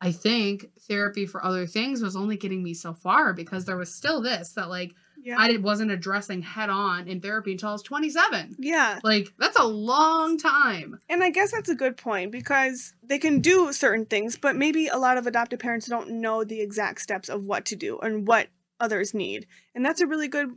I 0.00 0.12
think 0.12 0.70
therapy 0.88 1.26
for 1.26 1.44
other 1.44 1.66
things 1.66 2.00
was 2.00 2.16
only 2.16 2.36
getting 2.38 2.62
me 2.62 2.72
so 2.72 2.94
far 2.94 3.34
because 3.34 3.66
there 3.66 3.76
was 3.76 3.92
still 3.94 4.22
this 4.22 4.50
that 4.54 4.70
like 4.70 4.94
yeah. 5.22 5.36
I 5.38 5.56
wasn't 5.58 5.90
addressing 5.90 6.42
head 6.42 6.70
on 6.70 7.08
in 7.08 7.20
therapy 7.20 7.52
until 7.52 7.70
I 7.70 7.72
was 7.72 7.82
27. 7.82 8.56
yeah. 8.58 9.00
Like, 9.02 9.32
that's 9.38 9.58
a 9.58 9.64
long 9.64 10.38
time. 10.38 11.00
And 11.08 11.22
I 11.22 11.30
guess 11.30 11.52
that's 11.52 11.68
a 11.68 11.74
good 11.74 11.96
point 11.96 12.32
because 12.32 12.94
they 13.02 13.18
can 13.18 13.40
do 13.40 13.72
certain 13.72 14.06
things, 14.06 14.36
but 14.36 14.56
maybe 14.56 14.88
a 14.88 14.98
lot 14.98 15.18
of 15.18 15.26
adoptive 15.26 15.58
parents 15.58 15.86
don't 15.86 16.10
know 16.20 16.44
the 16.44 16.60
exact 16.60 17.00
steps 17.00 17.28
of 17.28 17.44
what 17.44 17.64
to 17.66 17.76
do 17.76 17.98
and 17.98 18.26
what 18.26 18.48
others 18.80 19.14
need. 19.14 19.46
And 19.74 19.84
that's 19.84 20.00
a 20.00 20.06
really 20.06 20.28
good 20.28 20.50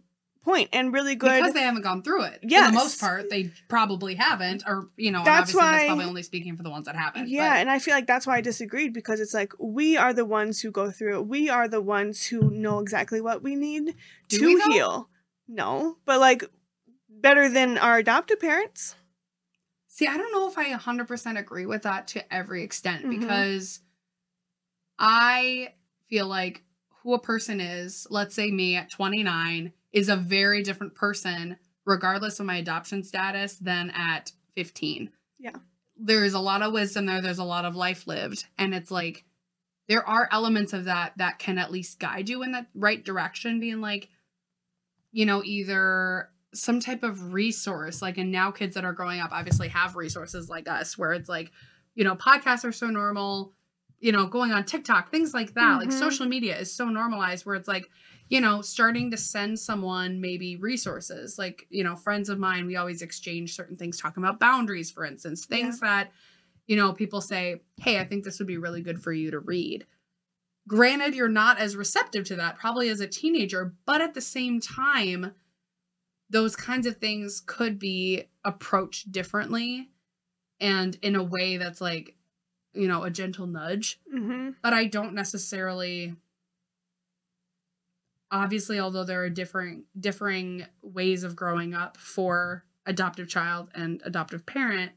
point 0.44 0.70
and 0.74 0.92
really 0.92 1.16
good. 1.16 1.38
Because 1.40 1.54
they 1.54 1.62
haven't 1.62 1.84
gone 1.84 2.02
through 2.04 2.24
it. 2.24 2.42
For 2.42 2.48
Yes. 2.48 2.72
the 2.72 2.74
most 2.76 3.00
part, 3.00 3.30
they 3.30 3.52
probably 3.70 4.16
haven't. 4.16 4.64
Or, 4.68 4.90
you 4.98 5.12
know, 5.12 5.24
That's 5.24 5.52
obviously 5.54 5.62
that's 5.62 5.82
why- 5.84 5.88
probably 5.88 6.06
only 6.06 6.24
speaking 6.24 6.58
for 6.58 6.64
the 6.64 6.70
ones 6.72 6.86
that 6.86 6.96
haven't. 6.96 7.28
yeah, 7.30 7.52
but- 7.54 7.58
and 7.60 7.70
I 7.72 7.80
feel 7.80 7.94
like 7.94 8.08
that's 8.08 8.26
why 8.26 8.38
I 8.38 8.42
disagreed 8.42 8.94
because 8.94 9.20
it's 9.20 9.34
like 9.34 9.54
we 9.60 9.98
are 9.98 10.14
the 10.14 10.26
ones 10.26 10.60
who 10.62 10.72
go 10.72 10.90
through 10.92 11.20
it. 11.20 11.28
We 11.28 11.50
are 11.50 11.68
the 11.68 11.82
ones 11.82 12.26
who 12.26 12.50
know 12.50 12.80
exactly 12.80 13.22
what 13.22 13.44
we 13.44 13.56
need 13.56 13.96
Do 14.30 14.40
to 14.40 14.46
we, 14.46 14.62
heal. 14.74 15.10
No, 15.48 15.98
but 16.06 16.20
like 16.20 16.44
better 17.10 17.48
than 17.50 17.78
our 17.78 17.98
adoptive 18.00 18.40
parents. 18.40 18.96
See, 19.88 20.08
I 20.08 20.18
don't 20.18 20.32
know 20.32 20.48
if 20.50 20.58
I 20.58 20.72
100% 20.74 21.38
agree 21.38 21.66
with 21.68 21.84
that 21.84 22.08
to 22.10 22.34
every 22.34 22.64
extent 22.64 23.06
Mhm. 23.06 23.20
because 23.20 23.82
I 24.98 25.74
feel 26.10 26.28
like 26.28 26.64
who 27.04 27.14
a 27.14 27.20
person 27.20 27.60
is, 27.60 28.08
let's 28.10 28.34
say 28.36 28.50
me 28.52 28.76
at 28.76 28.90
29, 28.90 29.74
is 29.92 30.10
a 30.10 30.16
very 30.16 30.64
different 30.64 30.96
person, 30.96 31.58
regardless 31.86 32.40
of 32.40 32.46
my 32.46 32.58
adoption 32.58 33.04
status, 33.04 33.56
than 33.56 33.92
at 33.92 34.32
15. 34.56 35.10
Yeah. 35.40 35.52
There's 35.98 36.34
a 36.34 36.40
lot 36.40 36.62
of 36.62 36.74
wisdom 36.74 37.06
there, 37.06 37.22
there's 37.22 37.40
a 37.40 37.44
lot 37.44 37.66
of 37.66 37.76
life 37.76 38.08
lived. 38.08 38.46
And 38.58 38.74
it's 38.74 38.92
like, 38.92 39.26
there 39.88 40.08
are 40.08 40.30
elements 40.32 40.74
of 40.74 40.86
that 40.86 41.14
that 41.18 41.40
can 41.40 41.58
at 41.58 41.72
least 41.72 42.00
guide 42.00 42.30
you 42.30 42.44
in 42.44 42.52
the 42.52 42.66
right 42.74 43.04
direction, 43.04 43.60
being 43.60 43.82
like, 43.82 44.10
you 45.12 45.26
know, 45.26 45.44
either 45.44 46.30
some 46.54 46.80
type 46.80 47.04
of 47.04 47.34
resource, 47.34 48.02
like, 48.02 48.18
and 48.18 48.32
now 48.32 48.52
kids 48.52 48.76
that 48.76 48.86
are 48.86 48.94
growing 48.94 49.20
up 49.20 49.32
obviously 49.32 49.68
have 49.68 49.96
resources 49.96 50.50
like 50.50 50.68
us, 50.70 50.98
where 50.98 51.14
it's 51.14 51.30
like, 51.30 51.52
you 51.96 52.04
know, 52.04 52.16
podcasts 52.16 52.64
are 52.64 52.72
so 52.72 52.88
normal, 52.88 53.54
you 54.00 54.12
know, 54.12 54.26
going 54.26 54.52
on 54.52 54.64
TikTok, 54.64 55.12
things 55.12 55.34
like 55.34 55.54
that. 55.56 55.80
Like, 55.80 55.90
Mhm. 55.90 56.00
social 56.00 56.26
media 56.26 56.58
is 56.58 56.74
so 56.74 56.90
normalized 56.90 57.46
where 57.46 57.56
it's 57.56 57.68
like, 57.68 57.90
you 58.32 58.40
know, 58.40 58.62
starting 58.62 59.12
to 59.12 59.18
send 59.18 59.60
someone 59.60 60.22
maybe 60.22 60.56
resources. 60.56 61.38
Like, 61.38 61.68
you 61.70 61.84
know, 61.84 61.98
friends 61.98 62.30
of 62.30 62.40
mine, 62.40 62.66
we 62.66 62.78
always 62.78 63.02
exchange 63.02 63.54
certain 63.54 63.76
things, 63.76 64.00
talking 64.00 64.24
about 64.24 64.40
boundaries, 64.40 64.90
for 64.90 65.04
instance, 65.04 65.46
things 65.46 65.82
that, 65.82 66.14
you 66.66 66.78
know, 66.78 66.94
people 66.94 67.20
say, 67.20 67.62
hey, 67.82 68.00
I 68.00 68.06
think 68.06 68.24
this 68.24 68.40
would 68.40 68.48
be 68.48 68.58
really 68.58 68.82
good 68.82 69.04
for 69.04 69.12
you 69.12 69.32
to 69.32 69.40
read. 69.40 69.86
Granted, 70.66 71.14
you're 71.14 71.28
not 71.28 71.60
as 71.60 71.76
receptive 71.76 72.24
to 72.28 72.38
that 72.38 72.58
probably 72.58 72.88
as 72.88 73.02
a 73.02 73.08
teenager, 73.08 73.74
but 73.86 74.00
at 74.00 74.14
the 74.14 74.22
same 74.22 74.62
time, 74.62 75.34
those 76.30 76.56
kinds 76.56 76.88
of 76.88 76.96
things 76.96 77.44
could 77.46 77.80
be 77.80 78.30
approached 78.46 79.12
differently 79.12 79.90
and 80.62 80.98
in 81.02 81.18
a 81.18 81.24
way 81.24 81.58
that's 81.58 81.82
like, 81.82 82.16
you 82.74 82.88
know, 82.88 83.04
a 83.04 83.10
gentle 83.10 83.46
nudge 83.46 84.00
Mm-hmm. 84.16 84.52
but 84.64 84.72
I 84.72 84.86
don't 84.86 85.16
necessarily 85.16 86.16
obviously 88.32 88.80
although 88.80 89.04
there 89.04 89.24
are 89.24 89.30
differing 89.30 89.84
differing 90.00 90.66
ways 90.82 91.24
of 91.24 91.36
growing 91.36 91.74
up 91.74 91.98
for 91.98 92.64
adoptive 92.86 93.28
child 93.28 93.70
and 93.76 94.02
adoptive 94.06 94.46
parent 94.46 94.92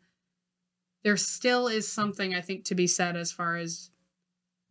there 1.03 1.17
still 1.17 1.69
is 1.69 1.87
something 1.87 2.35
I 2.35 2.41
think 2.41 2.65
to 2.67 2.75
be 2.75 2.87
said 2.87 3.17
as 3.17 3.31
far 3.31 3.57
as 3.57 3.91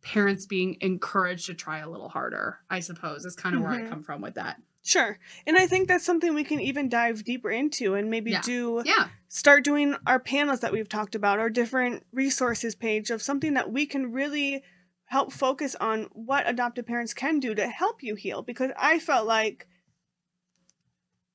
parents 0.02 0.46
being 0.46 0.76
encouraged 0.80 1.46
to 1.46 1.54
try 1.54 1.78
a 1.78 1.88
little 1.88 2.08
harder 2.08 2.58
I 2.70 2.80
suppose 2.80 3.24
is 3.24 3.36
kind 3.36 3.54
of 3.54 3.62
where 3.62 3.70
I 3.72 3.82
Mhm. 3.82 3.88
come 3.88 4.02
from 4.02 4.20
with 4.20 4.34
that 4.34 4.60
Sure. 4.86 5.18
And 5.46 5.56
I 5.56 5.66
think 5.66 5.88
that's 5.88 6.04
something 6.04 6.34
we 6.34 6.44
can 6.44 6.60
even 6.60 6.90
dive 6.90 7.24
deeper 7.24 7.50
into 7.50 7.94
and 7.94 8.10
maybe 8.10 8.32
Yeah. 8.32 8.42
do 8.42 8.82
yeah 8.84 9.08
start 9.28 9.64
doing 9.64 9.96
our 10.06 10.20
panels 10.20 10.60
that 10.60 10.72
we've 10.72 10.88
talked 10.88 11.14
about 11.14 11.38
our 11.38 11.48
different 11.50 12.04
resources 12.12 12.74
page 12.74 13.10
of 13.10 13.22
something 13.22 13.54
that 13.54 13.72
we 13.72 13.86
can 13.86 14.12
really 14.12 14.62
help 15.06 15.32
focus 15.32 15.76
on 15.80 16.08
what 16.12 16.48
adoptive 16.48 16.86
parents 16.86 17.14
can 17.14 17.38
do 17.40 17.54
to 17.54 17.68
help 17.68 18.02
you 18.02 18.14
heal 18.14 18.42
because 18.42 18.70
I 18.76 18.98
felt 18.98 19.26
like 19.26 19.66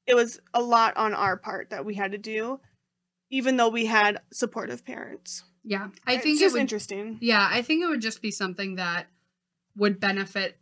it 0.05 0.15
was 0.15 0.39
a 0.53 0.61
lot 0.61 0.97
on 0.97 1.13
our 1.13 1.37
part 1.37 1.69
that 1.69 1.85
we 1.85 1.95
had 1.95 2.11
to 2.11 2.17
do 2.17 2.59
even 3.29 3.57
though 3.57 3.69
we 3.69 3.85
had 3.85 4.19
supportive 4.33 4.83
parents. 4.83 5.43
yeah 5.63 5.89
I 6.05 6.15
It's 6.15 6.23
think 6.23 6.37
it 6.37 6.43
just 6.45 6.53
would 6.53 6.61
interesting. 6.61 7.17
Yeah, 7.21 7.47
I 7.49 7.61
think 7.61 7.83
it 7.83 7.87
would 7.87 8.01
just 8.01 8.21
be 8.21 8.31
something 8.31 8.75
that 8.75 9.07
would 9.75 9.99
benefit 9.99 10.57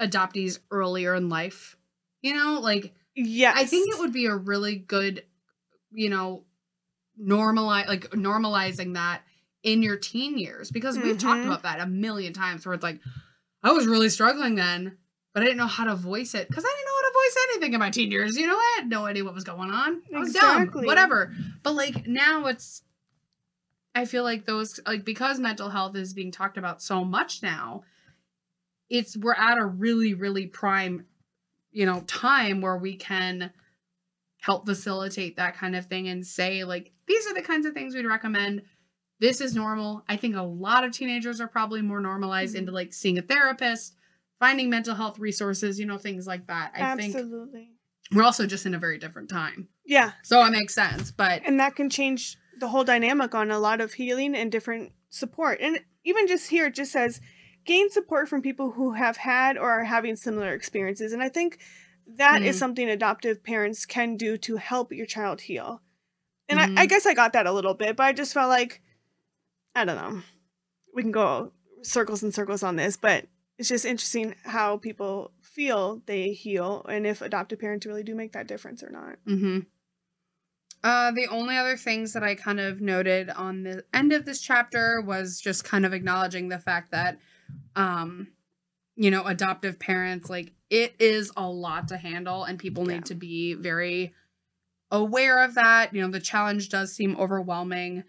adoptees 0.00 0.58
earlier 0.70 1.14
in 1.14 1.28
life. 1.28 1.76
You 2.22 2.34
know, 2.34 2.60
like 2.60 2.94
yeah, 3.14 3.52
I 3.54 3.64
think 3.64 3.92
it 3.92 3.98
would 3.98 4.12
be 4.12 4.26
a 4.26 4.34
really 4.34 4.76
good, 4.76 5.24
you 5.92 6.08
know, 6.08 6.44
normalize 7.20 7.86
like 7.86 8.10
normalizing 8.10 8.94
that 8.94 9.22
in 9.72 9.82
your 9.82 9.96
teen 9.96 10.38
years 10.38 10.70
because 10.70 10.98
we've 10.98 11.18
talked 11.18 11.42
Mhm. 11.42 11.46
about 11.46 11.62
that 11.62 11.80
a 11.80 11.86
million 11.86 12.32
times 12.32 12.64
where 12.64 12.74
it's 12.74 12.82
like 12.82 13.00
I 13.62 13.72
was 13.72 13.86
really 13.86 14.08
struggling 14.08 14.54
then, 14.54 14.96
but 15.34 15.42
I 15.42 15.46
didn't 15.46 15.58
know 15.58 15.66
how 15.66 15.84
to 15.84 15.94
voice 15.96 16.34
it 16.34 16.48
because 16.48 16.64
I 16.64 16.68
didn't 16.68 16.86
know 16.86 16.94
how 17.02 17.08
to 17.08 17.14
voice 17.14 17.36
anything 17.50 17.72
in 17.74 17.80
my 17.80 17.90
teen 17.90 18.10
years. 18.10 18.36
You 18.36 18.46
know, 18.46 18.56
I 18.56 18.74
had 18.78 18.88
no 18.88 19.04
idea 19.04 19.24
what 19.24 19.34
was 19.34 19.44
going 19.44 19.70
on. 19.70 20.02
I 20.14 20.18
was 20.18 20.28
Exactly. 20.30 20.80
dumb. 20.82 20.86
Whatever. 20.86 21.34
But 21.62 21.72
like 21.74 22.06
now 22.06 22.46
it's 22.46 22.82
I 23.94 24.04
feel 24.04 24.22
like 24.22 24.46
those 24.46 24.80
like 24.86 25.04
because 25.04 25.38
mental 25.40 25.68
health 25.70 25.96
is 25.96 26.14
being 26.14 26.30
talked 26.30 26.56
about 26.56 26.80
so 26.82 27.04
much 27.04 27.42
now, 27.42 27.82
it's 28.88 29.16
we're 29.16 29.34
at 29.34 29.58
a 29.58 29.66
really, 29.66 30.14
really 30.14 30.46
prime, 30.46 31.04
you 31.72 31.84
know, 31.84 32.00
time 32.06 32.60
where 32.60 32.76
we 32.76 32.96
can 32.96 33.50
help 34.40 34.66
facilitate 34.66 35.36
that 35.36 35.56
kind 35.56 35.74
of 35.74 35.86
thing 35.86 36.06
and 36.06 36.24
say, 36.24 36.62
like, 36.62 36.92
these 37.08 37.26
are 37.26 37.34
the 37.34 37.42
kinds 37.42 37.66
of 37.66 37.74
things 37.74 37.94
we'd 37.94 38.06
recommend. 38.06 38.62
This 39.20 39.40
is 39.40 39.54
normal. 39.54 40.04
I 40.08 40.16
think 40.16 40.36
a 40.36 40.42
lot 40.42 40.84
of 40.84 40.92
teenagers 40.92 41.40
are 41.40 41.48
probably 41.48 41.82
more 41.82 42.00
normalized 42.00 42.54
Mhm. 42.54 42.58
into 42.60 42.72
like 42.72 42.92
seeing 42.92 43.18
a 43.18 43.22
therapist, 43.22 43.96
finding 44.38 44.70
mental 44.70 44.94
health 44.94 45.18
resources, 45.18 45.78
you 45.80 45.86
know, 45.86 45.98
things 45.98 46.26
like 46.26 46.46
that. 46.46 46.72
I 46.74 46.94
think 46.96 47.14
Absolutely. 47.16 47.72
we're 48.12 48.22
also 48.22 48.46
just 48.46 48.64
in 48.66 48.74
a 48.74 48.78
very 48.78 48.98
different 48.98 49.28
time. 49.28 49.68
Yeah, 49.84 50.12
So 50.22 50.44
it 50.44 50.50
makes 50.50 50.74
sense. 50.74 51.10
But 51.10 51.42
and 51.44 51.58
that 51.58 51.74
can 51.74 51.90
change 51.90 52.36
the 52.58 52.68
whole 52.68 52.84
dynamic 52.84 53.34
on 53.34 53.50
a 53.50 53.58
lot 53.58 53.80
of 53.80 53.94
healing 53.94 54.34
and 54.36 54.52
different 54.52 54.92
support. 55.10 55.58
And 55.60 55.80
even 56.04 56.26
just 56.26 56.50
here, 56.50 56.66
it 56.66 56.74
just 56.74 56.92
says 56.92 57.20
gain 57.64 57.90
support 57.90 58.28
from 58.28 58.42
people 58.42 58.70
who 58.72 58.92
have 58.92 59.16
had 59.16 59.56
or 59.56 59.70
are 59.70 59.84
having 59.84 60.14
similar 60.16 60.52
experiences. 60.54 61.12
And 61.12 61.22
I 61.22 61.28
think 61.28 61.58
that 62.06 62.42
is 62.42 62.56
Mhm. 62.56 62.58
something 62.58 62.88
adoptive 62.88 63.42
parents 63.42 63.84
can 63.84 64.16
do 64.16 64.36
to 64.38 64.56
help 64.56 64.92
your 64.92 65.06
child 65.06 65.40
heal. 65.42 65.82
And 66.48 66.60
Mhm. 66.60 66.78
I, 66.78 66.82
I 66.82 66.86
guess 66.86 67.04
I 67.06 67.14
got 67.14 67.32
that 67.32 67.46
a 67.46 67.52
little 67.52 67.74
bit, 67.74 67.96
but 67.96 68.04
I 68.04 68.12
just 68.12 68.32
felt 68.32 68.48
like, 68.48 68.80
I 69.78 69.84
don't 69.84 69.96
know. 69.96 70.22
We 70.92 71.02
can 71.02 71.12
go 71.12 71.52
circles 71.82 72.22
and 72.24 72.34
circles 72.34 72.64
on 72.64 72.74
this, 72.76 72.96
but 72.96 73.26
it's 73.58 73.68
just 73.68 73.84
interesting 73.84 74.34
how 74.44 74.76
people 74.76 75.30
feel 75.40 76.02
they 76.06 76.30
heal 76.32 76.84
and 76.88 77.06
if 77.06 77.22
adoptive 77.22 77.60
parents 77.60 77.86
really 77.86 78.02
do 78.02 78.14
make 78.14 78.32
that 78.32 78.48
difference 78.48 78.82
or 78.82 78.90
not. 78.90 79.16
hmm 79.24 79.60
Uh, 80.82 81.10
the 81.12 81.26
only 81.28 81.56
other 81.56 81.76
things 81.76 82.12
that 82.12 82.22
I 82.22 82.34
kind 82.34 82.60
of 82.60 82.80
noted 82.80 83.30
on 83.30 83.62
the 83.62 83.84
end 83.92 84.12
of 84.12 84.24
this 84.24 84.40
chapter 84.40 85.00
was 85.00 85.40
just 85.40 85.64
kind 85.64 85.84
of 85.86 85.92
acknowledging 85.92 86.48
the 86.48 86.58
fact 86.58 86.90
that, 86.92 87.18
um, 87.76 88.28
you 88.96 89.10
know, 89.10 89.24
adoptive 89.26 89.78
parents, 89.78 90.28
like, 90.30 90.52
it 90.70 90.94
is 91.00 91.32
a 91.36 91.48
lot 91.48 91.88
to 91.88 91.96
handle, 91.96 92.44
and 92.44 92.58
people 92.58 92.84
Yeah. 92.84 92.94
need 92.96 93.06
to 93.06 93.14
be 93.14 93.54
very 93.54 94.12
aware 94.90 95.42
of 95.44 95.54
that. 95.54 95.94
You 95.94 96.02
know, 96.02 96.10
the 96.10 96.20
challenge 96.20 96.68
does 96.68 96.94
seem 96.94 97.16
overwhelming. 97.16 98.04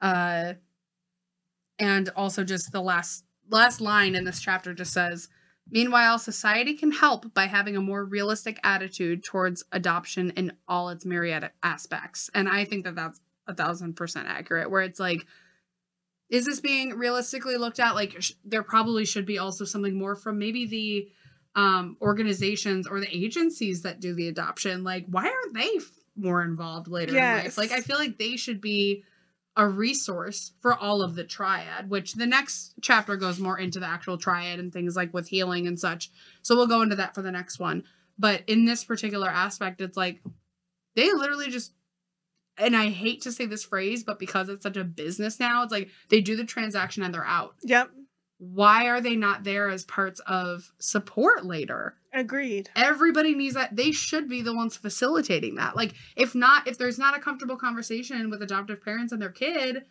Uh, 0.00 0.54
and 1.78 2.08
also 2.16 2.44
just 2.44 2.72
the 2.72 2.80
last 2.80 3.24
last 3.48 3.80
line 3.80 4.14
in 4.14 4.24
this 4.24 4.40
chapter 4.40 4.74
just 4.74 4.92
says 4.92 5.28
Meanwhile, 5.68 6.20
society 6.20 6.74
can 6.74 6.92
help 6.92 7.34
by 7.34 7.46
having 7.46 7.76
a 7.76 7.80
more 7.80 8.04
realistic 8.04 8.60
attitude 8.62 9.24
towards 9.24 9.64
adoption 9.72 10.30
in 10.30 10.52
all 10.68 10.90
its 10.90 11.04
myriad 11.04 11.50
aspects. 11.62 12.30
And 12.34 12.48
I 12.48 12.64
think 12.64 12.84
that 12.84 12.94
that's 12.94 13.20
a 13.48 13.54
thousand 13.54 13.94
percent 13.94 14.28
accurate, 14.28 14.70
where 14.70 14.82
it's 14.82 15.00
like, 15.00 15.26
is 16.30 16.46
this 16.46 16.60
being 16.60 16.90
realistically 16.90 17.56
looked 17.56 17.80
at? 17.80 17.96
Like, 17.96 18.20
sh- 18.20 18.32
there 18.44 18.62
probably 18.62 19.04
should 19.04 19.26
be 19.26 19.38
also 19.38 19.64
something 19.64 19.96
more 19.96 20.14
from 20.14 20.38
maybe 20.38 20.66
the 20.66 21.08
um, 21.60 21.96
organizations 22.00 22.86
or 22.86 23.00
the 23.00 23.16
agencies 23.16 23.82
that 23.82 24.00
do 24.00 24.14
the 24.14 24.28
adoption. 24.28 24.84
Like, 24.84 25.06
why 25.08 25.24
aren't 25.24 25.54
they 25.54 25.70
f- 25.78 25.90
more 26.16 26.42
involved 26.42 26.86
later 26.86 27.12
in 27.38 27.44
life? 27.44 27.58
Like, 27.58 27.72
I 27.72 27.80
feel 27.80 27.98
like 27.98 28.18
they 28.18 28.36
should 28.36 28.60
be 28.60 29.02
a 29.56 29.66
resource 29.66 30.52
for 30.60 30.74
all 30.74 31.02
of 31.02 31.14
the 31.14 31.24
triad, 31.24 31.88
which 31.88 32.14
the 32.14 32.26
next 32.26 32.74
chapter 32.82 33.16
goes 33.16 33.40
more 33.40 33.58
into 33.58 33.80
the 33.80 33.86
actual 33.86 34.18
triad 34.18 34.60
and 34.60 34.72
things 34.72 34.96
like 34.96 35.14
with 35.14 35.28
healing 35.28 35.66
and 35.66 35.80
such. 35.80 36.10
So 36.42 36.54
we'll 36.54 36.66
go 36.66 36.82
into 36.82 36.96
that 36.96 37.14
for 37.14 37.22
the 37.22 37.32
next 37.32 37.58
one. 37.58 37.84
But 38.18 38.42
in 38.46 38.64
this 38.66 38.84
particular 38.84 39.28
aspect, 39.28 39.80
it's 39.80 39.96
like 39.96 40.20
they 40.94 41.12
literally 41.12 41.50
just 41.50 41.72
and 42.58 42.74
I 42.74 42.88
hate 42.88 43.22
to 43.22 43.32
say 43.32 43.44
this 43.44 43.64
phrase, 43.64 44.02
but 44.02 44.18
because 44.18 44.48
it's 44.48 44.62
such 44.62 44.78
a 44.78 44.84
business 44.84 45.38
now, 45.38 45.62
it's 45.62 45.72
like 45.72 45.90
they 46.08 46.22
do 46.22 46.36
the 46.36 46.44
transaction 46.44 47.02
and 47.02 47.12
they're 47.12 47.24
out. 47.24 47.54
Yep, 47.62 47.90
Why 48.38 48.86
are 48.88 49.00
they 49.00 49.16
not 49.16 49.44
there 49.44 49.68
as 49.70 49.84
parts 49.84 50.20
of 50.26 50.70
support 50.78 51.44
later? 51.44 51.94
agreed. 52.12 52.70
Everybody 52.74 53.34
needs 53.34 53.54
that. 53.56 53.76
They 53.76 53.92
should 53.92 54.26
be 54.26 54.40
the 54.40 54.54
ones 54.54 54.74
facilitating 54.74 55.56
that. 55.56 55.76
Like, 55.76 55.92
if 56.16 56.34
not, 56.34 56.66
if 56.66 56.78
there's 56.78 56.98
not 56.98 57.14
a 57.14 57.20
comfortable 57.20 57.56
conversation 57.58 58.30
with 58.30 58.40
adoptive 58.42 58.82
parents 58.82 59.12
and 59.12 59.20
their 59.20 59.28
kid, 59.30 59.84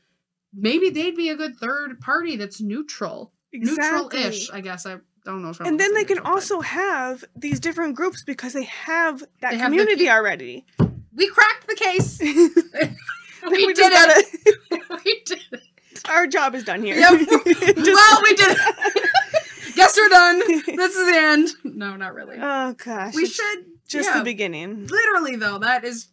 maybe 0.51 0.89
they'd 0.89 1.15
be 1.15 1.29
a 1.29 1.35
good 1.35 1.55
third 1.55 1.99
party 2.01 2.35
that's 2.35 2.59
neutral. 2.59 3.31
Exactly. 3.53 4.17
Neutral-ish, 4.19 4.49
I 4.51 4.61
guess. 4.61 4.87
I 4.87 4.97
don't 5.23 5.43
know 5.43 5.49
if 5.49 5.61
I 5.61 5.67
and 5.67 5.79
then 5.79 5.93
they 5.93 6.03
can 6.03 6.15
neutral, 6.17 6.33
but- 6.33 6.35
also 6.35 6.61
have 6.61 7.23
these 7.35 7.59
different 7.59 7.95
groups 7.95 8.23
because 8.23 8.53
they 8.53 8.63
have 8.63 9.19
that 9.41 9.51
They 9.51 9.57
have 9.57 9.69
the 9.71 9.77
community 9.77 10.09
already. 10.09 10.65
we 11.13 11.29
cracked 11.29 11.67
the 11.67 11.75
case. 11.75 12.19
we 12.21 13.65
we 13.67 13.73
did 13.75 13.91
it. 13.91 13.93
gotta. 13.93 14.99
we 15.05 15.21
did 15.27 15.39
it. 15.51 15.61
Our 16.09 16.27
job 16.27 16.55
is 16.55 16.63
done 16.63 16.83
here. 16.83 16.95
Yep. 16.97 17.11
Well, 17.77 18.21
we 18.23 18.35
did 18.35 18.57
it. 18.57 19.09
Guess 19.75 19.97
we're 19.97 20.09
done. 20.09 20.39
This 20.65 20.95
is 20.95 21.05
the 21.05 21.17
end. 21.17 21.49
No, 21.63 21.95
not 21.95 22.13
really. 22.13 22.37
oh 22.39 22.73
gosh, 22.73 23.13
we 23.15 23.25
should 23.25 23.65
just 23.87 24.09
yeah, 24.09 24.17
the 24.19 24.23
beginning. 24.23 24.87
literally 24.87 25.35
though 25.35 25.59
that 25.59 25.83
is 25.83 26.07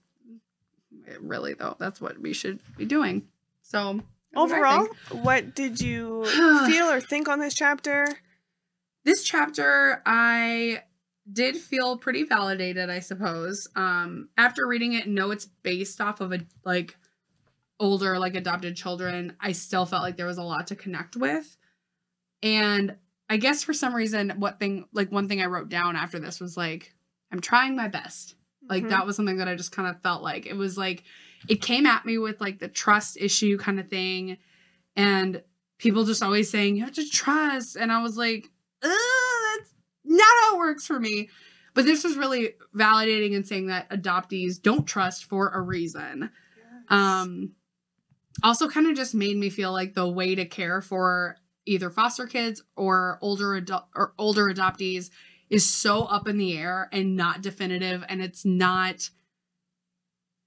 really 1.21 1.55
though 1.55 1.77
that's 1.79 2.01
what 2.01 2.19
we 2.21 2.33
should 2.33 2.59
be 2.77 2.85
doing 2.85 3.23
so 3.63 4.01
Overall, 4.35 4.87
what 5.11 5.55
did 5.55 5.81
you 5.81 6.25
feel 6.67 6.89
or 6.91 7.01
think 7.01 7.29
on 7.29 7.39
this 7.39 7.55
chapter? 7.55 8.07
this 9.05 9.23
chapter 9.25 10.03
i 10.07 10.83
did 11.33 11.57
feel 11.57 11.97
pretty 11.97 12.25
validated 12.25 12.91
i 12.91 12.99
suppose 13.01 13.67
um 13.75 14.29
after 14.37 14.67
reading 14.67 14.93
it 14.93 15.07
know 15.09 15.31
it's 15.31 15.47
based 15.63 16.01
off 16.01 16.21
of 16.21 16.33
a 16.33 16.41
like 16.65 16.97
older 17.83 18.19
like 18.19 18.35
adopted 18.37 18.77
children 18.77 19.35
i 19.41 19.53
still 19.53 19.85
felt 19.85 20.03
like 20.03 20.17
there 20.17 20.27
was 20.27 20.39
a 20.39 20.43
lot 20.43 20.69
to 20.69 20.77
connect 20.77 21.17
with 21.17 21.57
and 22.43 22.97
i 23.29 23.37
guess 23.37 23.63
for 23.65 23.73
some 23.73 23.95
reason 23.95 24.31
what 24.39 24.59
thing 24.61 24.85
like 24.93 25.11
one 25.11 25.29
thing 25.29 25.43
i 25.43 25.47
wrote 25.47 25.69
down 25.69 25.97
after 25.97 26.19
this 26.19 26.41
was 26.41 26.57
like 26.57 26.93
i'm 27.33 27.41
trying 27.41 27.75
my 27.77 27.89
best 27.89 28.37
Like 28.69 28.85
Mhm. 28.85 28.91
that 28.91 29.07
was 29.07 29.17
something 29.17 29.39
that 29.39 29.49
I 29.49 29.57
just 29.57 29.73
kind 29.73 29.89
of 29.89 30.01
felt 30.03 30.23
like 30.23 30.47
it 30.47 30.57
was 30.57 30.79
like 30.79 31.03
it 31.49 31.61
came 31.61 31.85
at 31.85 32.07
me 32.07 32.17
with 32.19 32.41
like 32.41 32.61
the 32.61 32.69
trust 32.69 33.17
issue 33.21 33.59
kind 33.59 33.81
of 33.81 33.89
thing, 33.89 34.39
and 34.95 35.43
people 35.79 36.05
just 36.05 36.23
always 36.23 36.49
saying 36.49 36.77
you 36.77 36.85
have 36.85 36.95
to 36.95 37.11
trust, 37.11 37.75
and 37.75 37.91
I 37.91 38.01
was 38.03 38.17
like, 38.17 38.49
that's 38.81 39.75
not 40.05 40.35
how 40.43 40.55
it 40.55 40.59
works 40.59 40.87
for 40.87 41.01
me. 41.01 41.29
But 41.75 41.87
this 41.87 42.05
was 42.05 42.17
really 42.17 42.51
validating 42.77 43.35
and 43.35 43.45
saying 43.45 43.67
that 43.67 43.91
adoptees 43.91 44.63
don't 44.63 44.87
trust 44.87 45.25
for 45.25 45.49
a 45.49 45.61
reason. 45.61 46.31
Um, 46.89 47.53
also, 48.43 48.69
kind 48.69 48.87
of 48.87 48.97
just 48.97 49.15
made 49.15 49.37
me 49.37 49.51
feel 49.51 49.73
like 49.73 49.95
the 49.95 50.09
way 50.09 50.35
to 50.35 50.45
care 50.45 50.81
for 50.81 51.37
either 51.67 51.91
foster 51.91 52.27
kids 52.27 52.63
or 52.77 53.19
older 53.21 53.55
adult 53.55 53.85
or 53.95 54.15
older 54.19 54.45
adoptees 54.53 55.11
is 55.51 55.69
so 55.69 56.05
up 56.05 56.27
in 56.27 56.39
the 56.39 56.57
air 56.57 56.89
and 56.93 57.15
not 57.17 57.43
definitive, 57.43 58.05
and 58.09 58.23
it's 58.23 58.45
not. 58.45 59.11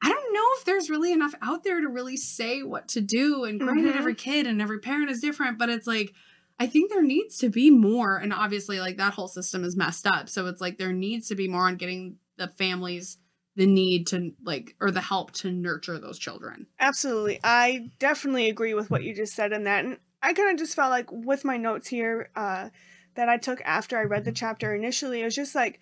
I 0.03 0.09
don't 0.09 0.33
know 0.33 0.45
if 0.57 0.65
there's 0.65 0.89
really 0.89 1.11
enough 1.13 1.33
out 1.41 1.63
there 1.63 1.81
to 1.81 1.87
really 1.87 2.17
say 2.17 2.63
what 2.63 2.87
to 2.89 3.01
do. 3.01 3.43
And 3.45 3.59
granted, 3.59 3.93
Mhm. 3.93 3.97
every 3.97 4.15
kid 4.15 4.45
and 4.45 4.61
every 4.61 4.79
parent 4.79 5.09
is 5.09 5.21
different, 5.21 5.57
but 5.57 5.69
it's 5.69 5.87
like 5.87 6.13
I 6.57 6.67
think 6.67 6.89
there 6.89 7.03
needs 7.03 7.37
to 7.39 7.49
be 7.49 7.69
more. 7.69 8.15
And 8.15 8.31
obviously, 8.31 8.79
like 8.79 8.95
that 8.97 9.13
whole 9.13 9.27
system 9.27 9.65
is 9.65 9.75
messed 9.75 10.07
up. 10.07 10.29
So 10.29 10.47
it's 10.47 10.61
like 10.61 10.77
there 10.77 10.93
needs 10.93 11.27
to 11.27 11.35
be 11.35 11.49
more 11.49 11.67
on 11.67 11.75
getting 11.75 12.17
the 12.37 12.47
families 12.47 13.17
the 13.55 13.65
need 13.65 14.07
to 14.07 14.33
like 14.43 14.75
or 14.79 14.91
the 14.91 15.01
help 15.01 15.31
to 15.31 15.51
nurture 15.51 15.97
those 15.97 16.19
children. 16.19 16.67
Absolutely. 16.79 17.39
I 17.43 17.89
definitely 17.99 18.49
agree 18.49 18.73
with 18.73 18.91
what 18.91 19.03
you 19.03 19.15
just 19.15 19.33
said 19.33 19.53
in 19.53 19.63
that. 19.63 19.85
And 19.85 19.97
I 20.21 20.33
kind 20.33 20.51
of 20.51 20.57
just 20.57 20.75
felt 20.75 20.89
like 20.89 21.09
with 21.11 21.45
my 21.45 21.57
notes 21.57 21.87
here 21.87 22.29
uh, 22.35 22.69
that 23.15 23.29
I 23.29 23.37
took 23.37 23.61
after 23.61 23.97
I 23.97 24.03
read 24.03 24.25
the 24.25 24.31
chapter 24.31 24.75
initially, 24.75 25.21
it 25.21 25.25
was 25.25 25.35
just 25.35 25.55
like, 25.55 25.79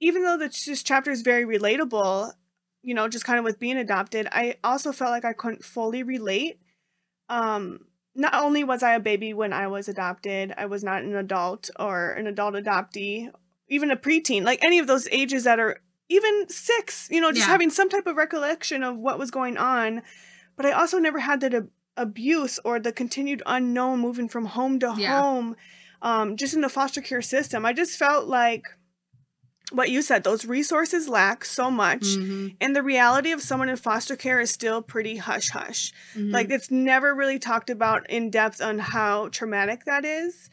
even 0.00 0.22
though 0.22 0.36
this, 0.36 0.82
chapter 0.82 1.10
is 1.10 1.22
very 1.22 1.44
relatable, 1.44 2.32
you 2.82 2.94
know, 2.94 3.08
just 3.08 3.24
kind 3.24 3.38
of 3.38 3.44
with 3.44 3.58
being 3.58 3.78
adopted, 3.78 4.28
I 4.30 4.56
also 4.62 4.92
felt 4.92 5.10
like 5.10 5.24
I 5.24 5.32
couldn't 5.32 5.64
fully 5.64 6.02
relate. 6.02 6.58
Um, 7.30 7.86
not 8.14 8.34
only 8.34 8.64
was 8.64 8.82
I 8.82 8.94
a 8.94 9.00
baby 9.00 9.32
when 9.32 9.52
I 9.52 9.68
was 9.68 9.88
adopted, 9.88 10.52
I 10.56 10.66
was 10.66 10.84
not 10.84 11.02
an 11.02 11.16
adult 11.16 11.70
or 11.78 12.10
an 12.10 12.26
adult 12.26 12.54
adoptee, 12.54 13.30
even 13.68 13.90
a 13.90 13.96
preteen, 13.96 14.44
like 14.44 14.62
any 14.62 14.78
of 14.78 14.86
those 14.86 15.08
ages 15.10 15.44
that 15.44 15.58
are 15.58 15.80
even 16.08 16.48
six, 16.48 17.08
you 17.10 17.20
know, 17.20 17.30
just 17.32 17.46
Yeah. 17.46 17.52
having 17.52 17.70
some 17.70 17.88
type 17.88 18.06
of 18.06 18.16
recollection 18.16 18.82
of 18.82 18.96
what 18.96 19.18
was 19.18 19.30
going 19.30 19.56
on. 19.56 20.02
But 20.56 20.66
I 20.66 20.72
also 20.72 20.98
never 20.98 21.18
had 21.20 21.40
that 21.40 21.54
ab- 21.54 21.70
abuse 21.96 22.58
or 22.64 22.78
the 22.78 22.92
continued 22.92 23.42
unknown 23.46 24.00
moving 24.00 24.28
from 24.28 24.44
home 24.46 24.78
to 24.80 24.94
Yeah. 24.98 25.20
home, 25.20 25.56
um, 26.02 26.36
just 26.36 26.54
in 26.54 26.60
the 26.60 26.68
foster 26.68 27.00
care 27.00 27.22
system. 27.22 27.64
I 27.64 27.72
just 27.72 27.98
felt 27.98 28.26
like 28.26 28.64
what 29.72 29.90
you 29.90 30.02
said, 30.02 30.22
those 30.24 30.44
resources 30.44 31.08
lack 31.08 31.44
so 31.44 31.70
much. 31.70 32.02
Mhm, 32.02 32.56
And 32.60 32.76
the 32.76 32.82
reality 32.82 33.32
of 33.32 33.40
someone 33.42 33.68
in 33.70 33.76
foster 33.76 34.14
care 34.14 34.38
is 34.38 34.50
still 34.50 34.82
pretty 34.82 35.16
hush 35.16 35.48
hush. 35.50 35.92
mhm. 36.14 36.32
Like 36.32 36.50
it's 36.50 36.70
never 36.70 37.14
really 37.14 37.38
talked 37.38 37.70
about 37.70 38.08
in 38.10 38.30
depth 38.30 38.60
on 38.60 38.78
how 38.78 39.28
traumatic 39.28 39.84
that 39.86 40.04
is. 40.04 40.50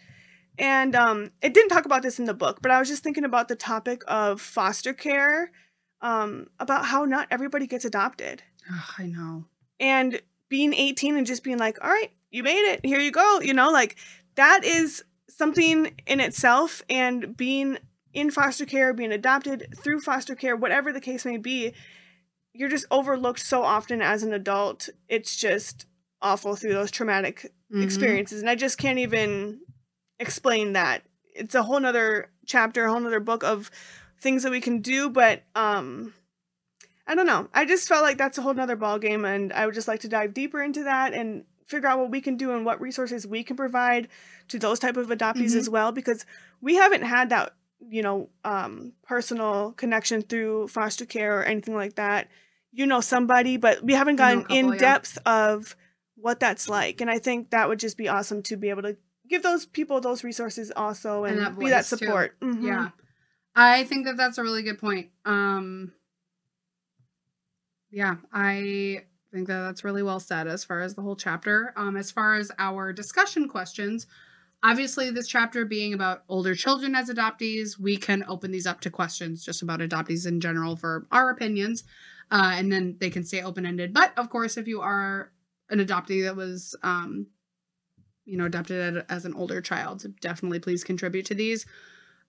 And 0.58 0.96
um, 0.96 1.32
it 1.42 1.54
didn't 1.54 1.70
talk 1.70 1.86
about 1.86 2.02
this 2.04 2.20
in 2.20 2.26
the 2.26 2.34
book, 2.34 2.62
but 2.62 2.72
I 2.72 2.80
was 2.80 2.88
just 2.90 3.04
thinking 3.04 3.24
about 3.24 3.48
the 3.48 3.56
topic 3.56 4.04
of 4.08 4.42
foster 4.42 4.94
care, 4.94 5.52
um, 6.02 6.48
about 6.60 6.86
how 6.86 7.06
not 7.06 7.28
everybody 7.32 7.68
gets 7.68 7.86
adopted. 7.86 8.44
I 8.98 9.06
know. 9.06 9.46
And 9.80 10.22
being 10.50 10.74
18 10.74 11.16
and 11.18 11.26
just 11.26 11.44
being 11.44 11.58
like, 11.58 11.84
all 11.84 11.90
right, 11.90 12.12
you 12.30 12.44
made 12.44 12.60
it, 12.74 12.86
here 12.86 13.00
you 13.00 13.12
go, 13.12 13.40
you 13.42 13.54
know, 13.54 13.72
like 13.72 13.96
that 14.36 14.64
is 14.64 15.04
something 15.30 15.92
in 16.06 16.20
itself. 16.20 16.82
And 16.90 17.36
being 17.36 17.78
in 18.14 18.30
foster 18.30 18.66
care, 18.66 18.94
being 18.94 19.12
adopted 19.14 19.74
through 19.78 20.02
foster 20.02 20.36
care, 20.36 20.56
whatever 20.56 20.92
the 20.92 21.02
case 21.02 21.26
may 21.26 21.38
be, 21.38 21.74
you're 22.54 22.70
just 22.70 22.86
overlooked 22.92 23.40
so 23.40 23.64
often 23.64 24.02
as 24.02 24.24
an 24.24 24.34
adult. 24.34 24.90
It's 25.08 25.36
just 25.38 25.86
awful 26.22 26.56
through 26.56 26.74
those 26.74 26.92
traumatic 26.92 27.52
Mhm. 27.74 27.82
experiences 27.84 28.42
and 28.42 28.50
i 28.50 28.54
just 28.54 28.78
can't 28.78 29.00
even 29.00 29.60
explain 30.22 30.74
that 30.74 31.04
it's 31.34 31.56
a 31.56 31.64
whole 31.64 31.80
nother 31.80 32.30
chapter 32.46 32.86
a 32.86 32.92
whole 32.92 33.00
nother 33.00 33.20
book 33.20 33.44
of 33.44 33.70
things 34.20 34.44
that 34.44 34.52
we 34.52 34.62
can 34.62 34.80
do 34.82 35.10
but 35.10 35.44
um 35.56 36.14
i 37.08 37.16
don't 37.16 37.26
know 37.26 37.48
i 37.54 37.66
just 37.66 37.88
felt 37.88 38.04
like 38.04 38.18
that's 38.18 38.38
a 38.38 38.42
whole 38.42 38.54
nother 38.54 38.76
ball 38.76 39.00
game 39.00 39.26
and 39.26 39.52
i 39.54 39.66
would 39.66 39.76
just 39.76 39.88
like 39.88 40.02
to 40.02 40.08
dive 40.08 40.34
deeper 40.34 40.62
into 40.62 40.84
that 40.84 41.14
and 41.14 41.44
figure 41.66 41.88
out 41.88 42.00
what 42.00 42.12
we 42.12 42.22
can 42.22 42.36
do 42.36 42.52
and 42.52 42.66
what 42.66 42.82
resources 42.82 43.26
we 43.26 43.44
can 43.44 43.56
provide 43.56 44.08
to 44.50 44.60
those 44.60 44.78
type 44.80 44.98
of 44.98 45.08
adoptees 45.08 45.54
Mhm. 45.54 45.58
as 45.58 45.70
well 45.70 45.92
because 45.92 46.26
we 46.60 46.76
haven't 46.76 47.04
had 47.04 47.30
that 47.30 47.54
you 47.90 48.04
know 48.04 48.30
um 48.44 48.94
personal 49.04 49.72
connection 49.72 50.22
through 50.22 50.68
foster 50.68 51.06
care 51.06 51.40
or 51.40 51.44
anything 51.44 51.76
like 51.76 51.96
that 51.96 52.28
you 52.72 52.86
know 52.86 53.02
somebody 53.02 53.58
but 53.58 53.82
we 53.84 53.94
haven't 53.94 54.18
gotten 54.18 54.42
couple, 54.42 54.56
in 54.58 54.68
yeah. 54.74 54.78
depth 54.78 55.18
of 55.26 55.76
what 56.16 56.40
that's 56.40 56.70
like 56.70 57.02
and 57.02 57.10
i 57.10 57.18
think 57.18 57.50
that 57.50 57.68
would 57.70 57.80
just 57.80 57.98
be 57.98 58.08
awesome 58.08 58.44
to 58.44 58.56
be 58.58 58.70
able 58.70 58.84
to 58.84 58.96
give 59.32 59.42
those 59.44 59.66
people 59.66 60.00
those 60.02 60.24
resources 60.24 60.72
also 60.76 61.24
And 61.24 61.38
and, 61.38 61.46
that 61.46 61.60
be 61.60 61.70
that 61.70 61.86
support 61.86 62.40
Mhm. 62.40 62.64
Yeah. 62.64 62.90
I 63.56 63.84
think 63.86 64.06
that 64.06 64.16
that's 64.18 64.38
a 64.38 64.44
really 64.44 64.62
good 64.64 64.78
point. 64.80 65.10
Um 65.26 65.92
Yeah, 67.92 68.16
I 68.32 69.04
think 69.34 69.48
that 69.48 69.62
that's 69.62 69.84
really 69.84 70.04
well 70.04 70.20
said 70.20 70.48
as 70.48 70.64
far 70.64 70.82
as 70.82 70.96
the 70.96 71.02
whole 71.02 71.16
chapter. 71.16 71.74
Um 71.76 71.98
as 71.98 72.12
far 72.12 72.36
as 72.36 72.52
our 72.60 72.94
discussion 72.94 73.48
questions, 73.48 74.08
obviously 74.64 75.10
this 75.12 75.28
chapter 75.28 75.66
being 75.66 75.94
about 75.94 76.24
older 76.30 76.56
children 76.56 76.96
as 76.96 77.10
adoptees, 77.10 77.78
we 77.80 77.98
can 77.98 78.24
open 78.28 78.52
these 78.52 78.68
up 78.68 78.80
to 78.82 78.90
questions 78.90 79.44
just 79.44 79.62
about 79.62 79.80
adoptees 79.80 80.26
in 80.28 80.40
general 80.40 80.76
for 80.76 81.08
our 81.12 81.30
opinions. 81.30 81.84
Uh, 82.30 82.54
and 82.56 82.72
then 82.72 82.96
they 83.02 83.10
can 83.10 83.26
stay 83.26 83.42
open-ended. 83.42 83.94
But 83.94 84.18
of 84.18 84.30
course, 84.30 84.56
if 84.56 84.66
you 84.66 84.80
are 84.80 85.32
an 85.70 85.80
adoptee 85.80 86.24
that 86.24 86.36
was 86.38 86.76
um 86.84 87.28
you 88.26 88.38
know 88.38 88.46
adopted 88.46 89.04
as 89.10 89.26
an 89.26 89.34
older 89.34 89.62
child 89.62 90.06
definitely 90.22 90.60
please 90.60 90.84
contribute 90.84 91.26
to 91.26 91.34
these. 91.36 91.66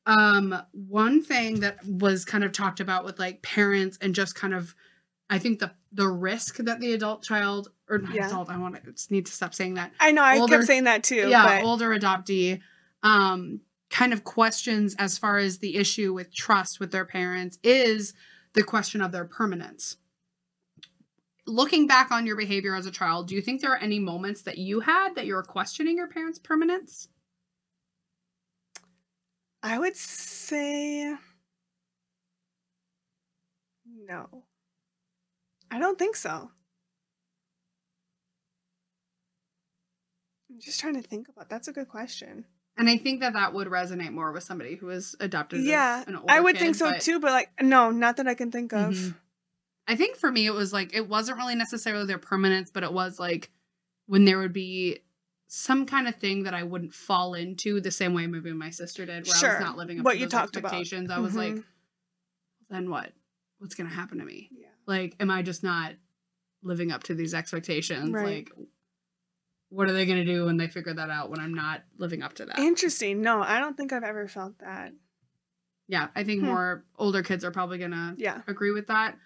Um 0.06 0.54
one 0.72 1.22
thing 1.22 1.60
that 1.60 1.84
was 1.86 2.24
kind 2.24 2.42
of 2.44 2.52
talked 2.52 2.80
about 2.80 3.04
with 3.04 3.18
like 3.20 3.42
parents 3.42 3.98
and 4.00 4.14
just 4.14 4.34
kind 4.34 4.52
of 4.54 4.74
i 5.30 5.38
think 5.38 5.60
the 5.60 5.70
the 5.92 6.08
risk 6.08 6.56
that 6.56 6.80
the 6.80 6.92
adult 6.92 7.22
child 7.22 7.68
or 7.88 7.98
not 7.98 8.12
Yeah. 8.14 8.26
adult 8.26 8.50
i 8.50 8.56
want 8.58 8.74
to 8.82 8.94
need 9.14 9.26
to 9.26 9.32
stop 9.32 9.54
saying 9.54 9.74
that. 9.74 9.92
I 10.00 10.10
know 10.10 10.22
i 10.22 10.38
Older- 10.38 10.56
kept 10.56 10.66
saying 10.66 10.84
that 10.84 11.04
too 11.04 11.28
yeah 11.28 11.60
but 11.60 11.64
older 11.64 11.90
adoptee 11.90 12.60
um 13.04 13.60
kind 13.90 14.12
of 14.12 14.24
questions 14.24 14.96
as 14.98 15.18
far 15.18 15.38
as 15.38 15.58
the 15.58 15.76
issue 15.76 16.12
with 16.12 16.34
trust 16.34 16.80
with 16.80 16.90
their 16.90 17.04
parents 17.04 17.58
is 17.62 18.12
the 18.54 18.62
question 18.64 19.00
of 19.00 19.12
their 19.12 19.24
permanence 19.24 19.96
looking 21.46 21.86
back 21.86 22.10
on 22.10 22.26
your 22.26 22.36
behavior 22.36 22.74
as 22.76 22.86
a 22.86 22.90
child 22.90 23.26
do 23.28 23.34
you 23.34 23.40
think 23.42 23.60
there 23.60 23.72
are 23.72 23.78
any 23.78 23.98
moments 23.98 24.42
that 24.42 24.58
you 24.58 24.80
had 24.80 25.14
that 25.16 25.26
you 25.26 25.34
were 25.34 25.42
questioning 25.42 25.96
your 25.96 26.08
parents 26.08 26.38
permanence? 26.38 27.08
I 29.62 29.78
would 29.78 29.96
say 29.96 31.14
no. 34.08 34.44
I 35.70 35.78
don't 35.78 35.98
think 35.98 36.16
so. 36.16 36.50
I'm 40.50 40.60
just 40.60 40.80
trying 40.80 40.94
to 40.94 41.02
think 41.02 41.28
about 41.28 41.48
that's 41.48 41.68
a 41.68 41.72
good 41.72 41.88
question. 41.88 42.44
And 42.76 42.88
i 42.88 42.96
think 42.96 43.20
that 43.20 43.34
that 43.34 43.52
would 43.54 43.68
resonate 43.68 44.12
more 44.12 44.32
with 44.32 44.42
somebody 44.44 44.76
who 44.76 44.86
was 44.86 45.14
adopted 45.20 45.62
yeah 45.62 45.98
as 46.02 46.08
an 46.08 46.16
older 46.16 46.26
i 46.32 46.40
would 46.40 46.54
kid, 46.56 46.60
think 46.62 46.74
so 46.74 46.90
but- 46.90 47.00
too 47.02 47.20
but 47.20 47.30
like 47.30 47.50
no 47.60 47.90
not 47.90 48.16
that 48.16 48.26
i 48.26 48.34
can 48.34 48.50
think 48.50 48.72
of. 48.72 48.94
Mhm. 48.94 49.14
I 49.86 49.96
think 49.96 50.16
for 50.16 50.30
me, 50.30 50.46
it 50.46 50.52
was 50.54 50.72
like 50.72 50.94
it 50.94 51.08
wasn't 51.08 51.38
really 51.38 51.54
necessarily 51.54 52.06
their 52.06 52.18
permanence, 52.18 52.70
but 52.70 52.84
it 52.84 52.92
was 52.92 53.18
like 53.18 53.50
when 54.06 54.24
there 54.24 54.38
would 54.38 54.52
be 54.52 55.00
some 55.48 55.86
kind 55.86 56.08
of 56.08 56.16
thing 56.16 56.44
that 56.44 56.54
I 56.54 56.62
wouldn't 56.62 56.94
fall 56.94 57.34
into 57.34 57.80
the 57.80 57.90
same 57.90 58.14
way 58.14 58.26
maybe 58.26 58.52
my 58.52 58.70
sister 58.70 59.04
did, 59.06 59.26
where 59.26 59.36
I 59.36 59.42
was 59.44 59.58
not 59.58 59.76
living 59.76 60.00
up 60.00 60.04
What 60.04 60.14
to 60.14 60.18
those 60.18 60.30
talked 60.30 60.56
about. 60.56 60.72
expectations. 60.72 61.10
I 61.10 61.18
was 61.18 61.36
like, 61.36 61.56
Mhm. 61.56 61.64
then 62.70 62.90
what? 62.90 63.12
What's 63.58 63.74
gonna 63.74 63.90
happen 63.90 64.18
to 64.18 64.24
me? 64.24 64.48
yeah 64.52 64.68
Like, 64.86 65.16
am 65.20 65.30
I 65.30 65.42
just 65.42 65.62
not 65.62 65.94
living 66.62 66.90
up 66.92 67.04
to 67.04 67.14
these 67.14 67.34
expectations? 67.34 68.12
Right. 68.12 68.48
Like, 68.48 68.68
what 69.70 69.88
are 69.88 69.92
they 69.92 70.04
gonna 70.06 70.24
do 70.24 70.46
when 70.46 70.56
they 70.56 70.68
figure 70.68 70.92
that 70.94 71.10
out 71.10 71.30
when 71.30 71.40
I'm 71.40 71.54
not 71.54 71.82
living 71.96 72.22
up 72.22 72.34
to 72.34 72.46
that? 72.46 72.58
Interesting. 72.58 73.22
No, 73.22 73.42
I 73.42 73.58
don't 73.58 73.76
think 73.76 73.92
I've 73.92 74.02
ever 74.04 74.28
felt 74.28 74.58
that. 74.58 74.92
yeah, 75.88 76.08
I 76.14 76.24
think 76.24 76.40
Hmm. 76.40 76.46
more 76.46 76.84
older 76.96 77.22
kids 77.22 77.44
are 77.44 77.50
probably 77.50 77.78
gonna 77.78 78.14
Yeah. 78.16 78.42
agree 78.46 78.70
with 78.70 78.86
that. 78.86 79.18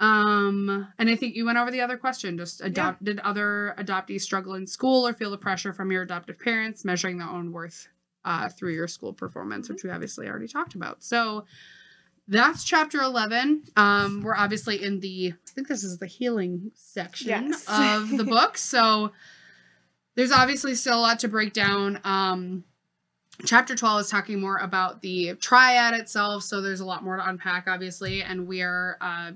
Um, 0.00 0.86
and 0.98 1.10
I 1.10 1.16
think 1.16 1.34
you 1.34 1.44
went 1.44 1.58
over 1.58 1.70
the 1.70 1.80
other 1.80 1.96
question. 1.96 2.38
Just 2.38 2.60
adopt 2.60 3.02
did 3.02 3.18
other 3.20 3.74
adoptees 3.78 4.20
struggle 4.20 4.54
in 4.54 4.66
school 4.66 5.06
or 5.06 5.12
feel 5.12 5.30
the 5.30 5.38
pressure 5.38 5.72
from 5.72 5.90
your 5.90 6.02
adoptive 6.02 6.38
parents, 6.38 6.84
measuring 6.84 7.18
their 7.18 7.28
own 7.28 7.52
worth 7.52 7.88
uh, 8.24 8.48
through 8.48 8.74
your 8.74 8.86
school 8.88 9.12
performance, 9.12 9.68
which 9.68 9.82
we 9.82 9.90
obviously 9.90 10.28
already 10.28 10.46
talked 10.48 10.74
about. 10.74 11.02
So 11.02 11.44
that's 12.28 12.62
chapter 12.62 13.00
eleven. 13.00 13.64
Um, 13.76 14.22
we're 14.22 14.36
obviously 14.36 14.82
in 14.84 15.00
the 15.00 15.32
I 15.32 15.50
think 15.52 15.66
this 15.66 15.82
is 15.82 15.98
the 15.98 16.06
healing 16.06 16.70
section 16.74 17.28
Yes. 17.28 17.64
of 17.68 18.16
the 18.16 18.24
book. 18.28 18.56
So 18.58 19.12
there's 20.14 20.32
obviously 20.32 20.74
still 20.74 20.98
a 20.98 21.00
lot 21.00 21.18
to 21.20 21.28
break 21.28 21.52
down. 21.52 22.00
Um, 22.04 22.64
chapter 23.46 23.76
12 23.76 24.00
is 24.00 24.08
talking 24.10 24.40
more 24.40 24.56
about 24.58 25.00
the 25.00 25.34
triad 25.36 25.94
itself 25.94 26.42
so 26.42 26.60
there's 26.60 26.80
a 26.80 26.84
lot 26.84 27.04
more 27.04 27.16
to 27.16 27.28
unpack 27.28 27.68
obviously 27.68 28.20
and 28.20 28.48
we 28.48 28.62
are 28.62 28.96
uh, 29.00 29.30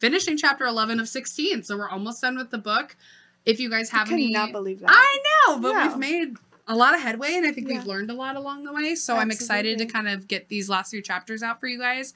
finishing 0.00 0.36
chapter 0.36 0.64
11 0.64 1.00
of 1.00 1.08
16 1.08 1.62
so 1.62 1.76
we're 1.76 1.88
almost 1.88 2.20
done 2.20 2.36
with 2.36 2.50
the 2.50 2.58
book 2.58 2.96
if 3.44 3.60
you 3.60 3.70
guys 3.70 3.90
have 3.90 4.10
I 4.10 4.14
any 4.14 4.32
cannot 4.32 4.52
believe 4.52 4.80
that. 4.80 4.90
i 4.90 5.18
know 5.48 5.58
but 5.60 5.70
Yeah. 5.72 5.88
we've 5.88 5.98
made 5.98 6.36
a 6.66 6.74
lot 6.74 6.94
of 6.94 7.00
headway 7.00 7.34
and 7.34 7.46
i 7.46 7.52
think 7.52 7.68
Yeah. 7.68 7.78
we've 7.78 7.86
learned 7.86 8.10
a 8.10 8.14
lot 8.14 8.36
along 8.36 8.64
the 8.64 8.72
way 8.72 8.94
so 8.94 9.16
i'm 9.16 9.30
excited 9.30 9.78
to 9.78 9.86
kind 9.86 10.08
of 10.08 10.26
get 10.28 10.48
these 10.48 10.68
last 10.68 10.90
few 10.90 11.02
chapters 11.02 11.42
out 11.42 11.60
for 11.60 11.66
you 11.66 11.78
guys 11.78 12.14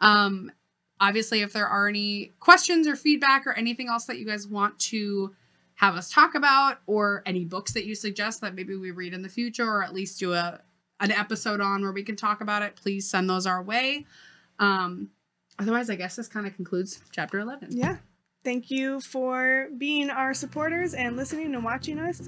um 0.00 0.50
obviously 1.00 1.40
if 1.42 1.52
there 1.52 1.66
are 1.66 1.88
any 1.88 2.32
questions 2.40 2.86
or 2.86 2.96
feedback 2.96 3.46
or 3.46 3.52
anything 3.52 3.88
else 3.88 4.04
that 4.06 4.18
you 4.18 4.26
guys 4.26 4.46
want 4.46 4.78
to 4.78 5.34
have 5.76 5.94
us 5.96 6.10
talk 6.10 6.34
about 6.34 6.78
or 6.86 7.22
any 7.24 7.44
books 7.44 7.72
that 7.72 7.86
you 7.86 7.94
suggest 7.94 8.42
that 8.42 8.54
maybe 8.54 8.76
we 8.76 8.90
read 8.90 9.14
in 9.14 9.22
the 9.22 9.28
future 9.30 9.66
or 9.66 9.82
at 9.82 9.94
least 9.94 10.18
do 10.18 10.32
a 10.34 10.60
an 11.02 11.10
episode 11.10 11.62
on 11.62 11.80
where 11.80 11.92
we 11.92 12.02
can 12.02 12.16
talk 12.16 12.42
about 12.42 12.62
it 12.62 12.76
please 12.76 13.08
send 13.08 13.30
those 13.30 13.46
our 13.46 13.62
way 13.62 14.04
um 14.58 15.08
otherwise 15.60 15.90
i 15.90 15.94
guess 15.94 16.16
this 16.16 16.28
kind 16.28 16.46
of 16.46 16.54
concludes 16.56 17.00
chapter 17.12 17.38
11 17.38 17.68
yeah. 17.70 17.96
Thank 18.42 18.70
you 18.70 19.00
for 19.00 19.68
being 19.76 20.08
our 20.08 20.32
supporters 20.32 20.94
and 20.94 21.14
listening 21.14 21.54
and 21.54 21.62
watching 21.62 21.98
us. 21.98 22.26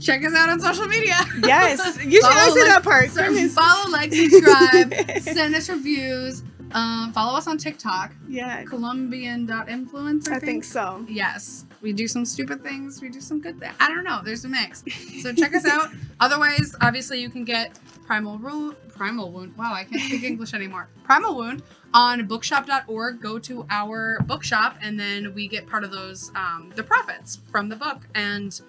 check 0.00 0.24
us 0.24 0.34
out 0.34 0.48
on 0.48 0.58
social 0.58 0.86
media 0.86 1.16
Yes. 1.44 1.98
Usually 2.02 2.20
I 2.24 2.46
Follow, 2.46 2.54
say 2.54 2.60
like, 2.62 2.68
that 2.70 2.82
part. 2.82 3.10
So 3.10 3.48
follow 3.48 3.90
like 3.90 4.12
subscribe 4.12 4.94
send 5.20 5.54
us 5.54 5.68
reviews 5.68 6.42
um 6.72 7.12
follow 7.12 7.36
us 7.36 7.46
on 7.46 7.58
tiktok 7.58 8.14
yeah. 8.28 8.62
colombian.influence 8.64 10.28
i, 10.28 10.36
I 10.36 10.38
think 10.38 10.64
so. 10.64 11.04
Yes, 11.08 11.66
we 11.82 11.92
do 11.92 12.06
some 12.06 12.24
stupid 12.24 12.62
things. 12.62 13.00
We 13.00 13.08
do 13.08 13.20
some 13.20 13.40
good 13.40 13.58
things. 13.58 13.74
I 13.80 13.88
don't 13.88 14.04
know. 14.04 14.20
There's 14.24 14.44
a 14.44 14.48
mix. 14.48 14.84
So 15.22 15.32
check 15.40 15.54
us 15.54 15.66
out. 15.66 15.90
Otherwise, 16.20 16.74
obviously, 16.80 17.20
you 17.20 17.30
can 17.30 17.44
get 17.44 17.78
Primal 18.06 18.38
Wound. 18.38 18.76
Primal 18.88 19.32
Wound. 19.32 19.56
Wow, 19.56 19.72
I 19.74 19.84
can't 19.84 20.02
speak 20.02 20.22
English 20.22 20.54
anymore. 20.54 20.88
Primal 21.04 21.36
Wound 21.36 21.62
on 21.94 22.26
bookshop.org. 22.26 23.20
Go 23.20 23.38
to 23.38 23.66
our 23.70 24.20
bookshop, 24.26 24.76
and 24.82 24.98
then 24.98 25.34
we 25.34 25.48
get 25.48 25.66
part 25.66 25.84
of 25.84 25.90
those 25.90 26.30
um, 26.34 26.72
the 26.76 26.82
profits 26.82 27.40
from 27.50 27.68
the 27.68 27.76
book. 27.76 28.00
And 28.14 28.60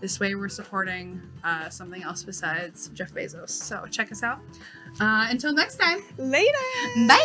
this 0.00 0.18
way, 0.18 0.34
we're 0.34 0.48
supporting 0.48 1.20
uh, 1.44 1.68
something 1.68 2.02
else 2.02 2.22
besides 2.22 2.88
Jeff 2.94 3.12
Bezos. 3.12 3.50
So 3.50 3.84
check 3.90 4.10
us 4.10 4.22
out. 4.22 4.40
Uh, 4.98 5.26
until 5.30 5.52
next 5.52 5.76
time. 5.76 6.02
Later. 6.16 6.56
Bye. 7.06 7.20